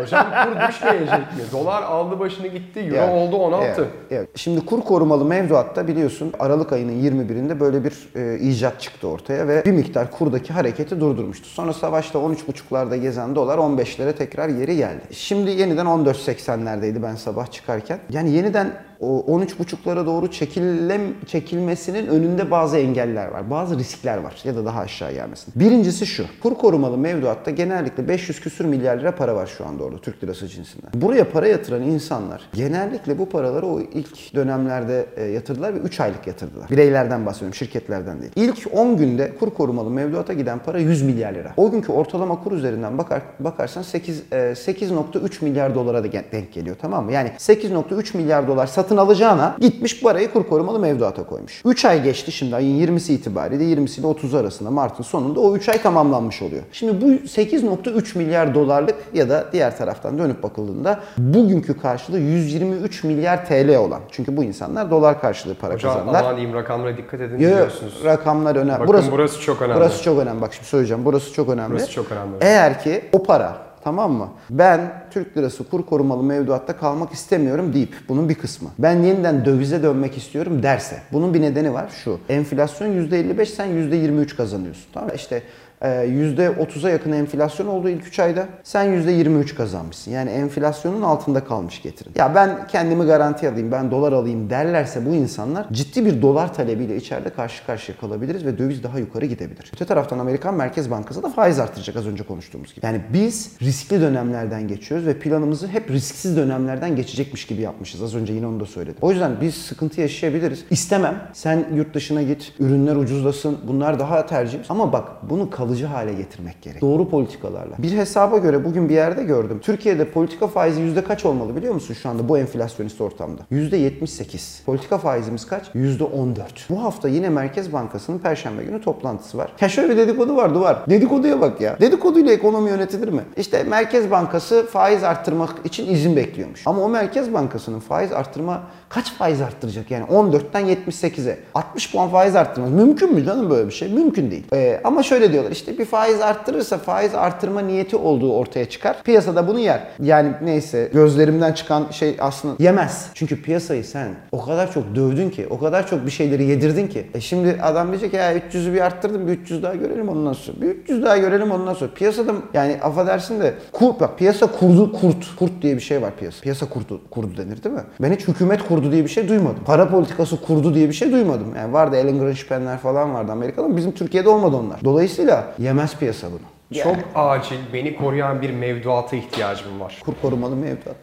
Hocam 0.00 0.26
kur 0.44 0.68
düşmeyecek 0.68 1.18
mi? 1.18 1.42
Dolar 1.52 1.82
aldı 1.82 2.18
başını 2.18 2.46
gitti, 2.46 2.80
euro 2.80 2.96
Evet, 2.96 3.08
oldu 3.12 3.36
16. 3.36 3.64
Evet, 3.66 3.90
evet. 4.10 4.28
Şimdi 4.34 4.66
kur 4.66 4.80
korumalı 4.80 5.24
mevduatta 5.24 5.88
biliyorsun 5.88 6.32
Aralık 6.38 6.72
ayının 6.72 6.92
21'inde 6.92 7.60
böyle 7.60 7.84
bir 7.84 8.08
e, 8.16 8.38
icat 8.38 8.80
çıktı 8.80 9.08
ortaya 9.08 9.48
ve 9.48 9.64
bir 9.64 9.72
miktar 9.72 10.10
kurdaki 10.10 10.52
hareketi 10.52 11.00
durdurmuştu. 11.00 11.48
Sonra 11.48 11.72
savaşta 11.72 12.18
13.5'larda 12.18 12.96
gezen 12.96 13.34
dolar 13.34 13.58
15'lere 13.58 14.12
tekrar 14.12 14.48
yeri 14.48 14.76
geldi. 14.76 15.02
Şimdi 15.10 15.50
yeniden 15.50 15.86
14.80'lerdeydi 15.86 17.02
ben 17.02 17.14
sabah 17.14 17.46
çıkarken. 17.50 17.98
Yani 18.10 18.30
yeniden 18.30 18.72
o 19.00 19.24
13.5'lara 19.28 20.06
doğru 20.06 20.30
çekilem, 20.30 21.00
çekilmesinin 21.26 22.06
önünde 22.06 22.50
bazı 22.50 22.78
engeller 22.78 23.28
var. 23.28 23.50
Bazı 23.50 23.78
riskler 23.78 24.18
var 24.18 24.34
ya 24.44 24.56
da 24.56 24.64
daha 24.64 24.80
aşağı 24.80 25.12
gelmesin. 25.12 25.54
Birincisi 25.56 26.06
şu. 26.06 26.24
Kur 26.42 26.54
korumalı 26.54 26.98
mevduatta 26.98 27.50
genellikle 27.50 28.08
500 28.08 28.40
küsür 28.40 28.64
milyar 28.64 28.96
lira 28.98 29.14
para 29.14 29.34
var 29.34 29.46
şu 29.46 29.66
anda 29.66 29.84
orada 29.88 30.00
Türk 30.00 30.24
lirası 30.24 30.48
cinsinden. 30.48 30.90
Buraya 30.94 31.30
para 31.30 31.48
yatıran 31.48 31.82
insanlar 31.82 32.42
genellikle 32.52 33.18
bu 33.18 33.28
paraları 33.28 33.66
o 33.66 33.80
ilk 33.80 34.34
dönemlerde 34.34 35.06
e, 35.16 35.24
yatırdılar 35.24 35.74
ve 35.74 35.78
3 35.78 36.00
aylık 36.00 36.26
yatırdılar. 36.26 36.70
Bireylerden 36.70 37.26
bahsediyorum, 37.26 37.54
şirketlerden 37.54 38.20
değil. 38.20 38.32
İlk 38.36 38.58
10 38.72 38.96
günde 38.96 39.32
kur 39.40 39.50
korumalı 39.50 39.90
mevduata 39.90 40.32
giden 40.32 40.58
para 40.58 40.78
100 40.78 41.02
milyar 41.02 41.34
lira. 41.34 41.52
O 41.56 41.70
günkü 41.70 41.92
ortalama 41.92 42.42
kur 42.44 42.52
üzerinden 42.52 42.98
bakar 42.98 43.22
bakarsan 43.40 43.82
8 43.82 44.22
e, 44.32 44.36
8.3 44.36 45.44
milyar 45.44 45.74
dolara 45.74 46.04
da 46.04 46.12
denk 46.12 46.52
geliyor 46.52 46.76
tamam 46.80 47.04
mı? 47.04 47.12
Yani 47.12 47.28
8.3 47.38 48.16
milyar 48.16 48.48
dolar 48.48 48.66
satın 48.66 48.96
alacağına 48.96 49.56
gitmiş 49.60 50.02
parayı 50.02 50.32
kur 50.32 50.48
korumalı 50.48 50.78
mevduata 50.78 51.26
koymuş. 51.26 51.62
3 51.64 51.84
ay 51.84 52.02
geçti 52.02 52.32
şimdi 52.32 52.56
ayın 52.56 52.86
20'si 52.86 53.12
itibariyle 53.12 53.64
20'si 53.64 54.00
ile 54.00 54.06
30 54.06 54.34
arasında 54.34 54.70
Mart'ın 54.70 55.04
sonunda 55.04 55.40
o 55.40 55.56
3 55.56 55.68
ay 55.68 55.82
tamamlanmış 55.82 56.42
oluyor. 56.42 56.62
Şimdi 56.72 57.00
bu 57.00 57.06
8.3 57.06 58.18
milyar 58.18 58.54
dolarlık 58.54 58.94
ya 59.14 59.28
da 59.28 59.46
diğer 59.52 59.76
taraftan 59.78 60.18
dönüp 60.18 60.42
bakıldığında 60.42 61.00
bugünkü 61.18 61.80
karşılığı 61.80 62.18
123 62.18 63.04
milyar 63.04 63.46
TL 63.46 63.76
olan. 63.76 64.00
Çünkü 64.10 64.36
bu 64.36 64.44
insanlar 64.44 64.90
dolar 64.90 65.20
karşılığı 65.20 65.54
para 65.54 65.74
Hocam 65.74 65.92
kazandılar. 65.92 66.20
aman 66.22 66.36
diyeyim 66.36 66.56
rakamlara 66.56 66.96
dikkat 66.96 67.20
edin 67.20 67.38
Yo, 67.38 67.48
yo, 67.48 67.54
biliyorsunuz. 67.54 68.00
rakamlar 68.04 68.56
önemli. 68.56 68.88
Bakın 68.88 69.04
burası 69.12 69.40
çok 69.40 69.62
önemli. 69.62 69.76
Burası 69.80 70.02
çok 70.02 70.18
önemli. 70.18 70.40
Bak 70.40 70.54
şimdi 70.54 70.66
söyleyeceğim. 70.68 71.04
Burası 71.04 71.32
çok 71.32 71.48
önemli. 71.48 71.70
Burası 71.72 71.90
çok 71.92 72.12
önemli. 72.12 72.32
Eğer 72.40 72.80
ki 72.82 73.04
o 73.12 73.22
para 73.22 73.56
tamam 73.84 74.12
mı? 74.12 74.28
Ben 74.50 74.80
Türk 75.10 75.36
lirası 75.36 75.68
kur 75.68 75.86
korumalı 75.86 76.22
mevduatta 76.22 76.76
kalmak 76.76 77.12
istemiyorum 77.12 77.72
deyip 77.72 77.94
bunun 78.08 78.28
bir 78.28 78.34
kısmı. 78.34 78.68
Ben 78.78 79.02
yeniden 79.02 79.44
dövize 79.44 79.82
dönmek 79.82 80.16
istiyorum 80.16 80.62
derse. 80.62 80.96
Bunun 81.12 81.34
bir 81.34 81.42
nedeni 81.42 81.74
var 81.74 81.86
şu. 82.04 82.18
Enflasyon 82.28 82.88
%55 82.88 83.46
sen 83.46 83.66
%23 83.66 84.36
kazanıyorsun. 84.36 84.84
Tamam 84.94 85.08
mı? 85.08 85.14
İşte 85.14 85.42
%30'a 85.80 86.90
yakın 86.90 87.12
enflasyon 87.12 87.66
oldu 87.66 87.88
ilk 87.88 88.06
3 88.06 88.18
ayda. 88.18 88.46
Sen 88.62 88.86
%23 88.86 89.54
kazanmışsın. 89.54 90.10
Yani 90.10 90.30
enflasyonun 90.30 91.02
altında 91.02 91.44
kalmış 91.44 91.82
getirin. 91.82 92.12
Ya 92.16 92.34
ben 92.34 92.66
kendimi 92.66 93.04
garanti 93.04 93.48
alayım, 93.48 93.72
ben 93.72 93.90
dolar 93.90 94.12
alayım 94.12 94.50
derlerse 94.50 95.06
bu 95.06 95.14
insanlar 95.14 95.66
ciddi 95.72 96.06
bir 96.06 96.22
dolar 96.22 96.54
talebiyle 96.54 96.96
içeride 96.96 97.30
karşı 97.30 97.66
karşıya 97.66 97.98
kalabiliriz 97.98 98.44
ve 98.44 98.58
döviz 98.58 98.82
daha 98.82 98.98
yukarı 98.98 99.26
gidebilir. 99.26 99.70
Öte 99.74 99.84
taraftan 99.84 100.18
Amerikan 100.18 100.54
Merkez 100.54 100.90
Bankası 100.90 101.22
da 101.22 101.28
faiz 101.28 101.58
artıracak 101.58 101.96
az 101.96 102.06
önce 102.06 102.24
konuştuğumuz 102.24 102.74
gibi. 102.74 102.86
Yani 102.86 103.00
biz 103.12 103.52
riskli 103.62 104.00
dönemlerden 104.00 104.68
geçiyoruz 104.68 105.06
ve 105.06 105.18
planımızı 105.18 105.68
hep 105.68 105.90
risksiz 105.90 106.36
dönemlerden 106.36 106.96
geçecekmiş 106.96 107.46
gibi 107.46 107.62
yapmışız. 107.62 108.02
Az 108.02 108.14
önce 108.14 108.32
yine 108.32 108.46
onu 108.46 108.60
da 108.60 108.66
söyledim. 108.66 108.98
O 109.00 109.10
yüzden 109.10 109.32
biz 109.40 109.54
sıkıntı 109.54 110.00
yaşayabiliriz. 110.00 110.64
İstemem. 110.70 111.14
Sen 111.32 111.66
yurt 111.74 111.94
dışına 111.94 112.22
git, 112.22 112.52
ürünler 112.58 112.96
ucuzlasın. 112.96 113.58
Bunlar 113.68 113.98
daha 113.98 114.26
tercih. 114.26 114.58
Ama 114.68 114.92
bak 114.92 115.08
bunu 115.30 115.50
kalıcı 115.50 115.67
hale 115.86 116.12
getirmek 116.12 116.62
gerek. 116.62 116.80
Doğru 116.80 117.08
politikalarla. 117.08 117.74
Bir 117.78 117.92
hesaba 117.92 118.38
göre 118.38 118.64
bugün 118.64 118.88
bir 118.88 118.94
yerde 118.94 119.24
gördüm. 119.24 119.58
Türkiye'de 119.62 120.10
politika 120.10 120.46
faizi 120.46 120.80
yüzde 120.80 121.04
kaç 121.04 121.24
olmalı 121.24 121.56
biliyor 121.56 121.74
musun 121.74 121.94
şu 121.94 122.08
anda 122.08 122.28
bu 122.28 122.38
enflasyonist 122.38 123.00
ortamda? 123.00 123.42
Yüzde 123.50 123.76
78. 123.76 124.62
Politika 124.66 124.98
faizimiz 124.98 125.46
kaç? 125.46 125.64
Yüzde 125.74 126.04
14. 126.04 126.66
Bu 126.70 126.84
hafta 126.84 127.08
yine 127.08 127.28
Merkez 127.28 127.72
Bankası'nın 127.72 128.18
Perşembe 128.18 128.64
günü 128.64 128.80
toplantısı 128.80 129.38
var. 129.38 129.52
Ya 129.60 129.68
şöyle 129.68 129.88
bir 129.92 129.96
dedikodu 129.96 130.36
var 130.36 130.54
Duvar. 130.54 130.78
Dedikoduya 130.90 131.40
bak 131.40 131.60
ya. 131.60 131.76
Dedikoduyla 131.80 132.32
ekonomi 132.32 132.70
yönetilir 132.70 133.08
mi? 133.08 133.22
İşte 133.36 133.62
Merkez 133.62 134.10
Bankası 134.10 134.66
faiz 134.66 135.04
arttırmak 135.04 135.54
için 135.64 135.92
izin 135.94 136.16
bekliyormuş. 136.16 136.62
Ama 136.66 136.82
o 136.82 136.88
Merkez 136.88 137.32
Bankası'nın 137.32 137.80
faiz 137.80 138.12
arttırma 138.12 138.62
kaç 138.88 139.12
faiz 139.12 139.40
arttıracak? 139.40 139.90
Yani 139.90 140.04
14'ten 140.04 140.66
78'e. 140.66 141.38
60 141.54 141.92
puan 141.92 142.08
faiz 142.08 142.36
arttırmaz. 142.36 142.70
Mümkün 142.70 143.14
mü 143.14 143.24
canım 143.24 143.50
böyle 143.50 143.66
bir 143.66 143.72
şey? 143.72 143.88
Mümkün 143.92 144.30
değil. 144.30 144.44
Ee, 144.52 144.80
ama 144.84 145.02
şöyle 145.02 145.32
diyorlar 145.32 145.50
işte 145.58 145.78
bir 145.78 145.84
faiz 145.84 146.20
arttırırsa 146.20 146.78
faiz 146.78 147.14
arttırma 147.14 147.60
niyeti 147.60 147.96
olduğu 147.96 148.32
ortaya 148.32 148.68
çıkar. 148.68 149.02
Piyasada 149.02 149.48
bunu 149.48 149.58
yer. 149.58 149.80
Yani 150.02 150.32
neyse 150.42 150.90
gözlerimden 150.92 151.52
çıkan 151.52 151.86
şey 151.90 152.16
aslında 152.20 152.54
yemez. 152.58 153.06
Çünkü 153.14 153.42
piyasayı 153.42 153.84
sen 153.84 154.08
o 154.32 154.44
kadar 154.44 154.72
çok 154.72 154.94
dövdün 154.94 155.30
ki, 155.30 155.46
o 155.50 155.58
kadar 155.58 155.86
çok 155.86 156.06
bir 156.06 156.10
şeyleri 156.10 156.44
yedirdin 156.44 156.88
ki. 156.88 157.06
E 157.14 157.20
şimdi 157.20 157.58
adam 157.62 157.88
diyecek 157.88 158.14
ya 158.14 158.36
300'ü 158.36 158.74
bir 158.74 158.80
arttırdım 158.80 159.26
bir 159.26 159.32
300 159.32 159.62
daha 159.62 159.74
görelim 159.74 160.08
ondan 160.08 160.32
sonra. 160.32 160.60
Bir 160.60 160.68
300 160.68 161.02
daha 161.02 161.18
görelim 161.18 161.50
ondan 161.50 161.74
sonra. 161.74 161.90
Piyasada 161.94 162.32
yani 162.54 162.78
affedersin 162.82 163.40
de 163.40 163.54
kurt 163.72 164.00
bak 164.00 164.18
piyasa 164.18 164.46
kurdu 164.46 164.92
kurt. 164.92 165.36
Kurt 165.36 165.62
diye 165.62 165.76
bir 165.76 165.80
şey 165.80 166.02
var 166.02 166.12
piyasa. 166.18 166.40
Piyasa 166.42 166.68
kurdu, 166.68 167.00
kurdu 167.10 167.36
denir 167.36 167.64
değil 167.64 167.74
mi? 167.74 167.82
Ben 168.00 168.12
hiç 168.12 168.28
hükümet 168.28 168.68
kurdu 168.68 168.92
diye 168.92 169.04
bir 169.04 169.08
şey 169.08 169.28
duymadım. 169.28 169.64
Para 169.66 169.88
politikası 169.88 170.40
kurdu 170.40 170.74
diye 170.74 170.88
bir 170.88 170.94
şey 170.94 171.12
duymadım. 171.12 171.54
Yani 171.56 171.72
vardı 171.72 171.96
Ellen 171.96 172.18
Greenspan'ler 172.18 172.78
falan 172.78 173.14
vardı 173.14 173.32
Amerika'da 173.32 173.76
bizim 173.76 173.92
Türkiye'de 173.92 174.28
olmadı 174.28 174.56
onlar. 174.56 174.84
Dolayısıyla 174.84 175.44
yemez 175.58 175.94
piyasa 175.94 176.28
Çok 176.74 176.96
acil 177.14 177.56
beni 177.72 177.96
koruyan 177.96 178.42
bir 178.42 178.50
mevduata 178.50 179.16
ihtiyacım 179.16 179.80
var. 179.80 179.98
Kur 180.04 180.12
korumalı 180.22 180.56
mevduat. 180.56 180.96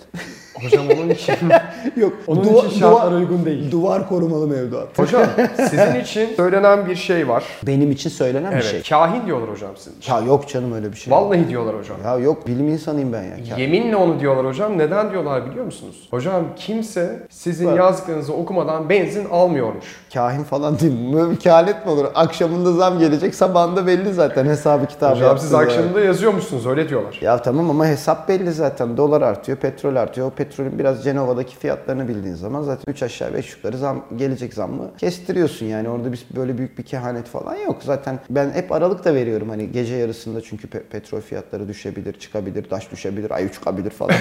Hocam 0.63 0.85
onun 0.97 1.09
için 1.09 1.35
Yok. 1.97 2.13
Onun 2.27 2.43
duva- 2.43 2.67
için 2.67 2.79
şartlar 2.79 3.11
duva- 3.11 3.15
uygun 3.15 3.45
değil. 3.45 3.71
Duvar 3.71 4.09
korumalı 4.09 4.47
mevduat. 4.47 4.99
Hocam 4.99 5.21
sizin 5.69 5.95
için 5.95 6.35
söylenen 6.35 6.85
bir 6.89 6.95
şey 6.95 7.27
var. 7.27 7.43
Benim 7.63 7.91
için 7.91 8.09
söylenen 8.09 8.51
bir 8.51 8.55
Evet. 8.55 8.65
şey. 8.71 8.83
Kahin 8.83 9.25
diyorlar 9.25 9.49
hocam 9.49 9.71
sizin 9.77 9.97
için. 9.99 10.13
Ya 10.13 10.19
yok 10.19 10.47
canım 10.49 10.73
öyle 10.73 10.91
bir 10.91 10.97
şey. 10.97 11.13
Vallahi 11.13 11.49
diyorlar 11.49 11.75
hocam. 11.79 11.97
Ya 12.05 12.17
yok 12.17 12.47
bilim 12.47 12.67
insanıyım 12.69 13.13
ben 13.13 13.23
ya. 13.23 13.37
Ka- 13.37 13.59
Yeminle 13.61 13.95
onu 13.95 14.19
diyorlar 14.19 14.45
hocam. 14.45 14.77
Neden 14.77 15.11
diyorlar 15.11 15.49
biliyor 15.51 15.65
musunuz? 15.65 16.07
Hocam 16.11 16.43
kimse 16.55 17.19
sizin 17.29 17.67
Bak. 17.71 17.77
yazdıklarınızı 17.77 18.33
okumadan 18.33 18.89
benzin 18.89 19.25
almıyormuş. 19.29 19.85
Kahin 20.13 20.43
falan 20.43 20.79
değil 20.79 20.93
bir 21.31 21.39
kehanet 21.39 21.85
mi 21.85 21.91
olur? 21.91 22.05
Akşamında 22.15 22.71
zam 22.71 22.99
gelecek, 22.99 23.35
sabahında 23.35 23.87
belli 23.87 24.13
zaten 24.13 24.45
hesabı 24.45 24.85
kitabı. 24.85 25.15
Hocam 25.15 25.37
siz 25.39 25.54
akşamında 25.57 26.01
yazıyormuşsunuz 26.01 26.65
öyle 26.67 26.89
diyorlar. 26.89 27.17
Ya 27.21 27.41
tamam 27.41 27.69
ama 27.69 27.87
hesap 27.87 28.29
belli 28.29 28.51
zaten. 28.51 28.97
Dolar 28.97 29.21
artıyor, 29.21 29.57
petrol 29.57 29.95
artıyor. 29.95 30.27
O 30.27 30.29
petrolün 30.29 30.79
biraz 30.79 31.03
Cenova'daki 31.03 31.55
fiyatlarını 31.55 32.07
bildiğin 32.07 32.35
zaman 32.35 32.61
zaten 32.61 32.91
3 32.93 33.03
aşağı 33.03 33.33
5 33.33 33.55
yukarı 33.55 33.77
zam 33.77 34.05
gelecek 34.17 34.53
zammı 34.53 34.97
kestiriyorsun 34.97 35.65
yani. 35.65 35.89
Orada 35.89 36.11
bir, 36.13 36.25
böyle 36.35 36.57
büyük 36.57 36.77
bir 36.77 36.83
kehanet 36.83 37.27
falan 37.27 37.55
yok. 37.55 37.77
Zaten 37.83 38.19
ben 38.29 38.51
hep 38.51 38.71
aralık 38.71 39.05
da 39.05 39.13
veriyorum 39.15 39.49
hani 39.49 39.71
gece 39.71 39.95
yarısında 39.95 40.41
çünkü 40.41 40.67
pe- 40.67 40.83
petrol 40.83 41.21
fiyatları 41.21 41.67
düşebilir, 41.67 42.13
çıkabilir, 42.19 42.69
taş 42.69 42.91
düşebilir, 42.91 43.31
ay 43.31 43.51
çıkabilir 43.51 43.89
falan. 43.89 44.15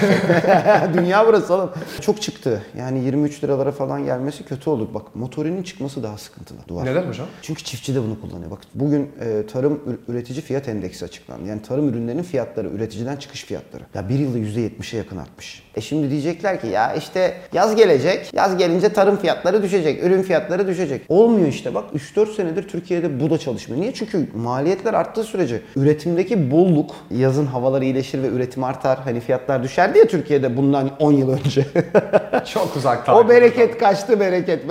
Dünya 0.93 1.27
burası 1.27 1.53
oğlum. 1.53 1.69
Çok 2.01 2.21
çıktı. 2.21 2.61
Yani 2.77 3.03
23 3.03 3.43
liralara 3.43 3.71
falan 3.71 4.05
gelmesi 4.05 4.45
kötü 4.45 4.69
olur. 4.69 4.87
Bak 4.93 5.15
motorinin 5.15 5.63
çıkması 5.63 6.03
daha 6.03 6.17
sıkıntılı. 6.17 6.57
Duvar. 6.67 6.85
Neden 6.85 7.03
hocam? 7.07 7.27
Çünkü 7.41 7.63
çiftçi 7.63 7.95
de 7.95 7.99
bunu 8.03 8.21
kullanıyor. 8.21 8.51
Bak 8.51 8.59
bugün 8.75 9.11
e, 9.21 9.45
tarım 9.47 9.73
ür- 9.73 10.11
üretici 10.13 10.41
fiyat 10.41 10.67
endeksi 10.67 11.05
açıklandı. 11.25 11.49
Yani 11.49 11.61
tarım 11.61 11.89
ürünlerinin 11.89 12.23
fiyatları, 12.23 12.69
üreticiden 12.69 13.15
çıkış 13.15 13.45
fiyatları. 13.45 13.83
Ya 13.95 14.09
bir 14.09 14.19
yılda 14.19 14.37
%70'e 14.37 14.97
yakın 14.97 15.17
artmış. 15.17 15.63
E 15.75 15.81
şimdi 15.81 16.09
diyecekler 16.11 16.61
ki 16.61 16.67
ya 16.67 16.93
işte 16.93 17.33
yaz 17.53 17.75
gelecek. 17.75 18.33
Yaz 18.33 18.57
gelince 18.57 18.93
tarım 18.93 19.17
fiyatları 19.17 19.63
düşecek, 19.63 20.03
ürün 20.03 20.21
fiyatları 20.21 20.67
düşecek. 20.67 21.01
Olmuyor 21.09 21.47
işte 21.47 21.73
bak 21.73 21.83
3-4 22.15 22.35
senedir 22.35 22.67
Türkiye'de 22.67 23.19
bu 23.19 23.29
da 23.29 23.37
çalışmıyor. 23.37 23.81
Niye? 23.81 23.93
Çünkü 23.93 24.27
maliyetler 24.35 24.93
arttığı 24.93 25.23
sürece 25.23 25.61
üretimdeki 25.75 26.51
bolluk, 26.51 26.95
yazın 27.11 27.45
havalar 27.45 27.81
iyileşir 27.81 28.23
ve 28.23 28.27
üretim 28.27 28.63
artar. 28.63 28.99
Hani 29.03 29.19
fiyatlar 29.19 29.63
düşerdi 29.63 29.97
ya 29.97 30.05
Türkiye'de 30.07 30.57
bundan 30.57 30.89
10 30.99 31.11
yıl 31.11 31.29
önce. 31.29 31.65
Çok 32.53 32.75
uzakta. 32.75 33.19
O 33.19 33.29
bereket 33.29 33.77
kaçtı 33.77 34.19
bereket. 34.19 34.63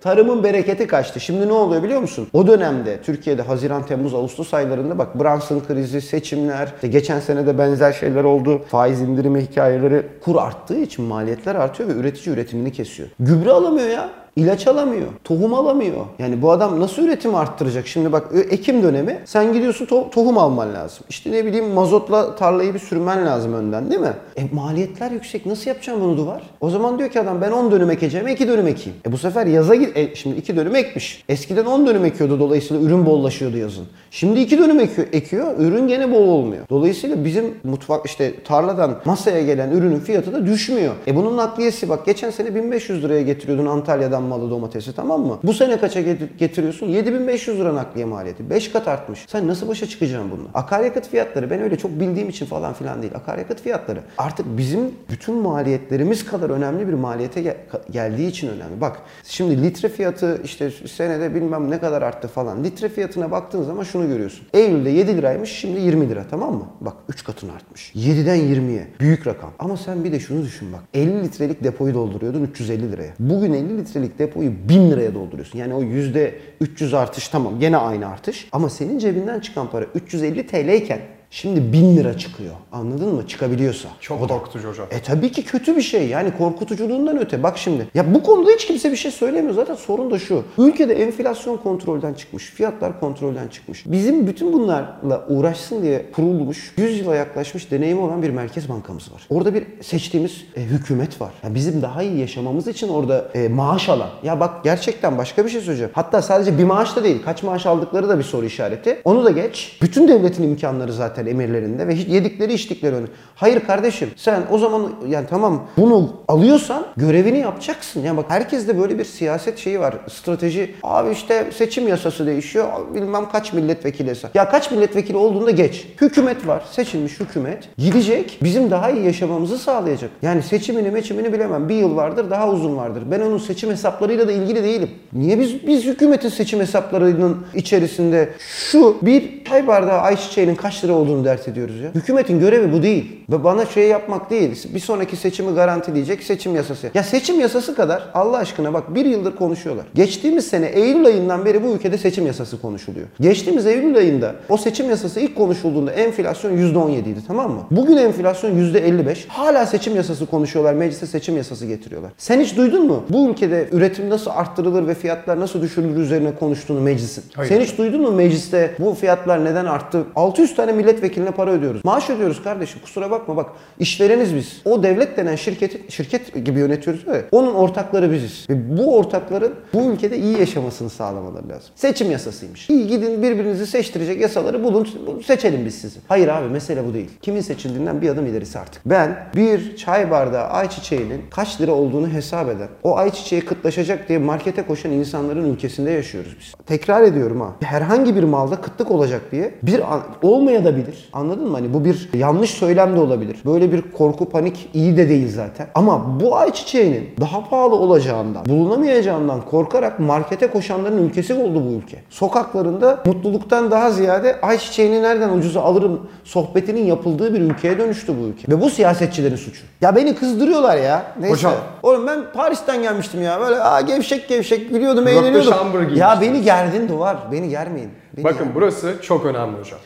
Tarımın 0.00 0.44
bereketi 0.44 0.86
kaçtı. 0.86 1.20
Şimdi 1.20 1.48
ne 1.48 1.52
oluyor 1.52 1.82
biliyor 1.82 2.00
musun? 2.00 2.28
O 2.32 2.46
dönemde 2.46 3.02
Türkiye'de 3.02 3.42
Haziran, 3.42 3.86
Temmuz, 3.86 4.14
Ağustos 4.14 4.54
aylarında 4.54 4.98
bak 4.98 5.20
Brunson 5.20 5.60
krizi, 5.60 6.01
seçimler, 6.02 6.72
işte 6.74 6.88
geçen 6.88 7.20
sene 7.20 7.46
de 7.46 7.58
benzer 7.58 7.92
şeyler 7.92 8.24
oldu. 8.24 8.62
Faiz 8.68 9.00
indirimi 9.00 9.40
hikayeleri. 9.40 10.06
Kur 10.24 10.36
arttığı 10.36 10.78
için 10.78 11.04
maliyetler 11.04 11.54
artıyor 11.54 11.88
ve 11.88 11.92
üretici 11.92 12.34
üretimini 12.34 12.72
kesiyor. 12.72 13.08
Gübre 13.20 13.50
alamıyor 13.50 13.88
ya. 13.88 14.21
İlaç 14.36 14.66
alamıyor, 14.66 15.06
tohum 15.24 15.54
alamıyor. 15.54 15.96
Yani 16.18 16.42
bu 16.42 16.50
adam 16.50 16.80
nasıl 16.80 17.02
üretimi 17.02 17.36
arttıracak? 17.36 17.86
Şimdi 17.86 18.12
bak 18.12 18.28
ö- 18.32 18.40
Ekim 18.40 18.82
dönemi 18.82 19.18
sen 19.24 19.52
gidiyorsun 19.52 19.86
to- 19.86 20.10
tohum 20.10 20.38
alman 20.38 20.74
lazım. 20.74 21.04
İşte 21.08 21.32
ne 21.32 21.44
bileyim 21.46 21.68
mazotla 21.68 22.36
tarlayı 22.36 22.74
bir 22.74 22.78
sürmen 22.78 23.26
lazım 23.26 23.54
önden 23.54 23.90
değil 23.90 24.00
mi? 24.00 24.12
E 24.36 24.42
maliyetler 24.54 25.10
yüksek. 25.10 25.46
Nasıl 25.46 25.70
yapacağım 25.70 26.00
bunu 26.00 26.16
duvar? 26.16 26.42
O 26.60 26.70
zaman 26.70 26.98
diyor 26.98 27.10
ki 27.10 27.20
adam 27.20 27.40
ben 27.40 27.50
10 27.50 27.70
dönüm 27.70 27.90
ekeceğim 27.90 28.28
2 28.28 28.48
dönüm 28.48 28.66
ekeyim. 28.66 28.98
E 29.08 29.12
bu 29.12 29.18
sefer 29.18 29.46
yaza 29.46 29.74
git. 29.74 29.96
E 29.96 30.14
şimdi 30.14 30.36
2 30.36 30.56
dönüm 30.56 30.76
ekmiş. 30.76 31.24
Eskiden 31.28 31.64
10 31.64 31.86
dönüm 31.86 32.04
ekiyordu 32.04 32.40
dolayısıyla 32.40 32.82
ürün 32.82 33.06
bollaşıyordu 33.06 33.56
yazın. 33.56 33.84
Şimdi 34.10 34.40
2 34.40 34.58
dönüm 34.58 34.80
ekiyor, 34.80 35.06
ekiyor 35.12 35.46
ürün 35.58 35.88
gene 35.88 36.12
bol 36.12 36.28
olmuyor. 36.28 36.62
Dolayısıyla 36.70 37.24
bizim 37.24 37.54
mutfak 37.64 38.06
işte 38.06 38.42
tarladan 38.42 38.94
masaya 39.04 39.42
gelen 39.42 39.70
ürünün 39.70 40.00
fiyatı 40.00 40.32
da 40.32 40.46
düşmüyor. 40.46 40.94
E 41.06 41.16
bunun 41.16 41.36
nakliyesi 41.36 41.88
bak 41.88 42.06
geçen 42.06 42.30
sene 42.30 42.54
1500 42.54 43.04
liraya 43.04 43.22
getiriyordun 43.22 43.66
Antalya'dan 43.66 44.21
malı 44.24 44.50
domatesi 44.50 44.92
tamam 44.96 45.20
mı? 45.26 45.38
Bu 45.44 45.54
sene 45.54 45.78
kaça 45.80 46.00
get- 46.00 46.38
getiriyorsun? 46.38 46.86
7500 46.86 47.58
lira 47.60 47.74
nakliye 47.74 48.04
maliyeti. 48.06 48.50
5 48.50 48.72
kat 48.72 48.88
artmış. 48.88 49.24
Sen 49.28 49.48
nasıl 49.48 49.68
başa 49.68 49.86
çıkacaksın 49.86 50.30
bununla? 50.30 50.48
Akaryakıt 50.54 51.08
fiyatları 51.08 51.50
ben 51.50 51.60
öyle 51.62 51.78
çok 51.78 51.90
bildiğim 52.00 52.28
için 52.28 52.46
falan 52.46 52.72
filan 52.72 53.02
değil. 53.02 53.12
Akaryakıt 53.16 53.60
fiyatları 53.62 54.00
artık 54.18 54.46
bizim 54.58 54.80
bütün 55.10 55.34
maliyetlerimiz 55.34 56.24
kadar 56.26 56.50
önemli 56.50 56.88
bir 56.88 56.92
maliyete 56.94 57.42
gel- 57.42 57.56
geldiği 57.90 58.28
için 58.28 58.48
önemli. 58.48 58.80
Bak 58.80 58.98
şimdi 59.24 59.62
litre 59.62 59.88
fiyatı 59.88 60.40
işte 60.44 60.70
senede 60.70 61.34
bilmem 61.34 61.70
ne 61.70 61.78
kadar 61.80 62.02
arttı 62.02 62.28
falan. 62.28 62.64
Litre 62.64 62.88
fiyatına 62.88 63.30
baktığın 63.30 63.62
zaman 63.62 63.82
şunu 63.82 64.08
görüyorsun. 64.08 64.46
Eylül'de 64.54 64.90
7 64.90 65.16
liraymış 65.16 65.50
şimdi 65.50 65.80
20 65.80 66.08
lira 66.08 66.24
tamam 66.30 66.54
mı? 66.54 66.66
Bak 66.80 66.94
3 67.08 67.24
katını 67.24 67.52
artmış. 67.52 67.92
7'den 67.94 68.36
20'ye. 68.36 68.88
Büyük 69.00 69.26
rakam. 69.26 69.50
Ama 69.58 69.76
sen 69.76 70.04
bir 70.04 70.12
de 70.12 70.20
şunu 70.20 70.42
düşün 70.44 70.72
bak. 70.72 70.80
50 70.94 71.24
litrelik 71.24 71.64
depoyu 71.64 71.94
dolduruyordun 71.94 72.42
350 72.42 72.92
liraya. 72.92 73.12
Bugün 73.18 73.52
50 73.52 73.78
litrelik 73.78 74.11
depoyu 74.18 74.52
1000 74.68 74.90
liraya 74.90 75.14
dolduruyorsun. 75.14 75.58
Yani 75.58 75.74
o 75.74 75.82
yüzde 75.82 76.34
300 76.60 76.94
artış 76.94 77.28
tamam 77.28 77.60
gene 77.60 77.76
aynı 77.76 78.08
artış. 78.08 78.48
Ama 78.52 78.70
senin 78.70 78.98
cebinden 78.98 79.40
çıkan 79.40 79.70
para 79.70 79.84
350 79.94 80.46
TL 80.46 80.68
iken 80.68 81.00
Şimdi 81.34 81.72
1000 81.72 81.96
lira 81.96 82.18
çıkıyor. 82.18 82.54
Anladın 82.72 83.14
mı? 83.14 83.28
Çıkabiliyorsa. 83.28 83.88
Çok 84.00 84.20
O 84.22 84.28
da- 84.28 84.34
korkutucu 84.34 84.68
hocam. 84.68 84.86
e 84.90 85.00
tabii 85.02 85.32
ki 85.32 85.44
kötü 85.44 85.76
bir 85.76 85.82
şey. 85.82 86.08
Yani 86.08 86.30
korkutuculuğundan 86.38 87.18
öte. 87.18 87.42
Bak 87.42 87.58
şimdi. 87.58 87.88
Ya 87.94 88.14
bu 88.14 88.22
konuda 88.22 88.50
hiç 88.50 88.66
kimse 88.66 88.90
bir 88.90 88.96
şey 88.96 89.10
söylemiyor. 89.10 89.54
Zaten 89.54 89.74
sorun 89.74 90.10
da 90.10 90.18
şu. 90.18 90.44
Ülkede 90.58 90.94
enflasyon 91.02 91.56
kontrolden 91.56 92.14
çıkmış. 92.14 92.44
Fiyatlar 92.44 93.00
kontrolden 93.00 93.48
çıkmış. 93.48 93.84
Bizim 93.86 94.26
bütün 94.26 94.52
bunlarla 94.52 95.26
uğraşsın 95.28 95.82
diye 95.82 96.06
kurulmuş, 96.12 96.72
100 96.76 96.98
yıla 97.00 97.16
yaklaşmış 97.16 97.70
deneyimi 97.70 98.00
olan 98.00 98.22
bir 98.22 98.30
merkez 98.30 98.68
bankamız 98.68 99.12
var. 99.12 99.22
Orada 99.30 99.54
bir 99.54 99.64
seçtiğimiz 99.82 100.44
e, 100.56 100.60
hükümet 100.62 101.20
var. 101.20 101.30
Ya 101.44 101.54
bizim 101.54 101.82
daha 101.82 102.02
iyi 102.02 102.18
yaşamamız 102.18 102.68
için 102.68 102.88
orada 102.88 103.28
e, 103.34 103.48
maaş 103.48 103.88
alan. 103.88 104.10
Ya 104.22 104.40
bak 104.40 104.64
gerçekten 104.64 105.18
başka 105.18 105.44
bir 105.44 105.50
şey 105.50 105.60
söyleyeceğim. 105.60 105.92
Hatta 105.94 106.22
sadece 106.22 106.58
bir 106.58 106.64
maaş 106.64 106.96
da 106.96 107.04
değil. 107.04 107.22
Kaç 107.24 107.42
maaş 107.42 107.66
aldıkları 107.66 108.08
da 108.08 108.18
bir 108.18 108.24
soru 108.24 108.46
işareti. 108.46 109.00
Onu 109.04 109.24
da 109.24 109.30
geç. 109.30 109.78
Bütün 109.82 110.08
devletin 110.08 110.42
imkanları 110.42 110.92
zaten 110.92 111.21
emirlerinde 111.26 111.88
ve 111.88 111.94
yedikleri 111.94 112.52
içtikleri 112.54 112.94
önü. 112.94 113.06
Hayır 113.34 113.60
kardeşim 113.60 114.10
sen 114.16 114.42
o 114.50 114.58
zaman 114.58 114.92
yani 115.08 115.26
tamam 115.30 115.66
bunu 115.76 116.10
alıyorsan 116.28 116.86
görevini 116.96 117.38
yapacaksın. 117.38 118.02
Yani 118.02 118.16
bak 118.16 118.26
herkeste 118.28 118.78
böyle 118.78 118.98
bir 118.98 119.04
siyaset 119.04 119.58
şeyi 119.58 119.80
var. 119.80 119.94
Strateji. 120.08 120.74
Abi 120.82 121.10
işte 121.10 121.50
seçim 121.54 121.88
yasası 121.88 122.26
değişiyor. 122.26 122.66
Bilmem 122.94 123.28
kaç 123.32 123.52
milletvekili. 123.52 124.12
Ya 124.34 124.48
kaç 124.48 124.70
milletvekili 124.70 125.16
olduğunda 125.16 125.50
geç. 125.50 125.86
Hükümet 126.00 126.46
var. 126.46 126.62
Seçilmiş 126.70 127.20
hükümet. 127.20 127.68
Gidecek. 127.78 128.38
Bizim 128.42 128.70
daha 128.70 128.90
iyi 128.90 129.04
yaşamamızı 129.04 129.58
sağlayacak. 129.58 130.10
Yani 130.22 130.42
seçimini 130.42 130.90
meçimini 130.90 131.32
bilemem. 131.32 131.68
Bir 131.68 131.74
yıl 131.74 131.96
vardır 131.96 132.30
daha 132.30 132.48
uzun 132.48 132.76
vardır. 132.76 133.02
Ben 133.10 133.20
onun 133.20 133.38
seçim 133.38 133.70
hesaplarıyla 133.70 134.28
da 134.28 134.32
ilgili 134.32 134.64
değilim. 134.64 134.90
Niye 135.12 135.40
biz 135.40 135.66
biz 135.66 135.84
hükümetin 135.84 136.28
seçim 136.28 136.60
hesaplarının 136.60 137.46
içerisinde 137.54 138.28
şu 138.38 138.96
bir 139.02 139.44
çay 139.44 139.66
bardağı 139.66 140.00
ayçiçeğinin 140.00 140.54
kaç 140.54 140.84
lira 140.84 140.92
olduğunu 140.92 141.11
dert 141.24 141.48
ediyoruz 141.48 141.80
ya. 141.80 141.90
Hükümetin 141.94 142.40
görevi 142.40 142.72
bu 142.72 142.82
değil. 142.82 143.21
Ve 143.32 143.44
bana 143.44 143.66
şey 143.66 143.88
yapmak 143.88 144.30
değil. 144.30 144.68
Bir 144.74 144.80
sonraki 144.80 145.16
seçimi 145.16 145.54
garantileyecek 145.54 146.22
seçim 146.22 146.54
yasası. 146.56 146.90
Ya 146.94 147.02
seçim 147.02 147.40
yasası 147.40 147.74
kadar 147.74 148.10
Allah 148.14 148.36
aşkına 148.36 148.74
bak 148.74 148.94
bir 148.94 149.04
yıldır 149.04 149.36
konuşuyorlar. 149.36 149.86
Geçtiğimiz 149.94 150.46
sene 150.46 150.66
Eylül 150.66 151.06
ayından 151.06 151.44
beri 151.44 151.64
bu 151.64 151.68
ülkede 151.68 151.98
seçim 151.98 152.26
yasası 152.26 152.60
konuşuluyor. 152.60 153.06
Geçtiğimiz 153.20 153.66
Eylül 153.66 153.96
ayında 153.96 154.34
o 154.48 154.56
seçim 154.56 154.90
yasası 154.90 155.20
ilk 155.20 155.36
konuşulduğunda 155.36 155.92
enflasyon 155.92 156.52
%17 156.52 156.98
idi 156.98 157.20
tamam 157.26 157.50
mı? 157.50 157.60
Bugün 157.70 157.96
enflasyon 157.96 158.50
%55. 158.50 159.16
Hala 159.28 159.66
seçim 159.66 159.96
yasası 159.96 160.26
konuşuyorlar. 160.26 160.74
Meclise 160.74 161.06
seçim 161.06 161.36
yasası 161.36 161.66
getiriyorlar. 161.66 162.12
Sen 162.18 162.40
hiç 162.40 162.56
duydun 162.56 162.86
mu? 162.86 163.04
Bu 163.08 163.30
ülkede 163.30 163.68
üretim 163.72 164.10
nasıl 164.10 164.30
arttırılır 164.30 164.86
ve 164.86 164.94
fiyatlar 164.94 165.40
nasıl 165.40 165.62
düşürülür 165.62 166.00
üzerine 166.00 166.34
konuştuğunu 166.34 166.80
meclisin. 166.80 167.24
Hayır. 167.34 167.48
Sen 167.48 167.60
hiç 167.60 167.78
duydun 167.78 168.00
mu 168.00 168.10
mecliste 168.12 168.74
bu 168.78 168.94
fiyatlar 168.94 169.44
neden 169.44 169.66
arttı? 169.66 170.04
600 170.16 170.54
tane 170.56 170.72
milletvekiline 170.72 171.30
para 171.30 171.50
ödüyoruz. 171.50 171.84
Maaş 171.84 172.10
ödüyoruz 172.10 172.42
kardeşim. 172.42 172.80
Kusura 172.84 173.10
bakma 173.10 173.21
bak. 173.28 173.46
işvereniz 173.78 174.34
biz. 174.34 174.62
O 174.64 174.82
devlet 174.82 175.16
denen 175.16 175.36
şirketi 175.36 175.80
şirket 175.88 176.44
gibi 176.44 176.58
yönetiyoruz 176.60 177.06
ya. 177.06 177.22
Onun 177.32 177.54
ortakları 177.54 178.12
biziz. 178.12 178.46
Ve 178.50 178.78
bu 178.78 178.96
ortakların 178.96 179.54
bu 179.74 179.82
ülkede 179.92 180.18
iyi 180.18 180.38
yaşamasını 180.38 180.90
sağlamaları 180.90 181.48
lazım. 181.48 181.70
Seçim 181.74 182.10
yasasıymış. 182.10 182.70
İyi 182.70 182.86
gidin 182.86 183.22
birbirinizi 183.22 183.66
seçtirecek 183.66 184.20
yasaları 184.20 184.64
bulun. 184.64 184.88
Seçelim 185.24 185.64
biz 185.64 185.74
sizi. 185.74 185.98
Hayır 186.08 186.28
abi 186.28 186.48
mesele 186.48 186.86
bu 186.86 186.94
değil. 186.94 187.10
Kimin 187.22 187.40
seçildiğinden 187.40 188.02
bir 188.02 188.08
adım 188.08 188.26
ilerisi 188.26 188.58
artık. 188.58 188.82
Ben 188.86 189.16
bir 189.36 189.76
çay 189.76 190.10
bardağı 190.10 190.48
ayçiçeğinin 190.48 191.22
kaç 191.30 191.60
lira 191.60 191.72
olduğunu 191.72 192.08
hesap 192.08 192.48
eden, 192.48 192.68
o 192.82 192.96
ayçiçeği 192.96 193.44
kıtlaşacak 193.44 194.08
diye 194.08 194.18
markete 194.18 194.66
koşan 194.66 194.92
insanların 194.92 195.52
ülkesinde 195.52 195.90
yaşıyoruz 195.90 196.36
biz. 196.40 196.54
Tekrar 196.66 197.02
ediyorum 197.02 197.40
ha. 197.40 197.52
Herhangi 197.60 198.16
bir 198.16 198.22
malda 198.22 198.56
kıtlık 198.56 198.90
olacak 198.90 199.20
diye 199.32 199.54
bir 199.62 199.82
olmaya 200.22 200.64
da. 200.64 200.72
Anladın 201.12 201.48
mı? 201.48 201.56
Hani 201.56 201.74
bu 201.74 201.84
bir 201.84 202.08
yanlış 202.14 202.50
söylem 202.50 202.96
de 202.96 203.00
olabilir. 203.00 203.11
Böyle 203.46 203.72
bir 203.72 203.82
korku 203.82 204.28
panik 204.28 204.70
iyi 204.74 204.96
de 204.96 205.08
değil 205.08 205.32
zaten. 205.34 205.66
Ama 205.74 206.20
bu 206.20 206.36
ayçiçeğinin 206.36 207.10
daha 207.20 207.48
pahalı 207.48 207.74
olacağından, 207.74 208.44
bulunamayacağından 208.46 209.40
korkarak 209.40 209.98
markete 210.00 210.46
koşanların 210.46 211.08
ülkesi 211.08 211.34
oldu 211.34 211.64
bu 211.66 211.72
ülke. 211.72 211.96
Sokaklarında 212.10 213.02
mutluluktan 213.06 213.70
daha 213.70 213.90
ziyade 213.90 214.40
ayçiçeğini 214.40 215.02
nereden 215.02 215.28
ucuza 215.28 215.62
alırım 215.62 216.00
sohbetinin 216.24 216.84
yapıldığı 216.84 217.34
bir 217.34 217.40
ülkeye 217.40 217.78
dönüştü 217.78 218.14
bu 218.22 218.26
ülke. 218.26 218.52
Ve 218.52 218.60
bu 218.60 218.70
siyasetçilerin 218.70 219.36
suçu. 219.36 219.62
Ya 219.80 219.96
beni 219.96 220.14
kızdırıyorlar 220.14 220.76
ya. 220.76 221.02
Neyse. 221.20 221.34
Hocam. 221.34 221.52
Oğlum 221.82 222.06
ben 222.06 222.20
Paris'ten 222.34 222.82
gelmiştim 222.82 223.22
ya. 223.22 223.40
Böyle 223.40 223.60
aa, 223.60 223.80
gevşek 223.80 224.28
gevşek 224.28 224.70
gülüyordum, 224.70 225.08
eğleniyordum. 225.08 225.52
Ya 225.96 226.18
beni 226.20 226.42
gerdin 226.42 226.88
duvar. 226.88 227.16
Beni 227.32 227.48
germeyin. 227.48 227.90
Beni 228.16 228.24
Bakın 228.24 228.48
burası 228.54 228.94
çok 229.02 229.26
önemli 229.26 229.56
hocam. 229.58 229.78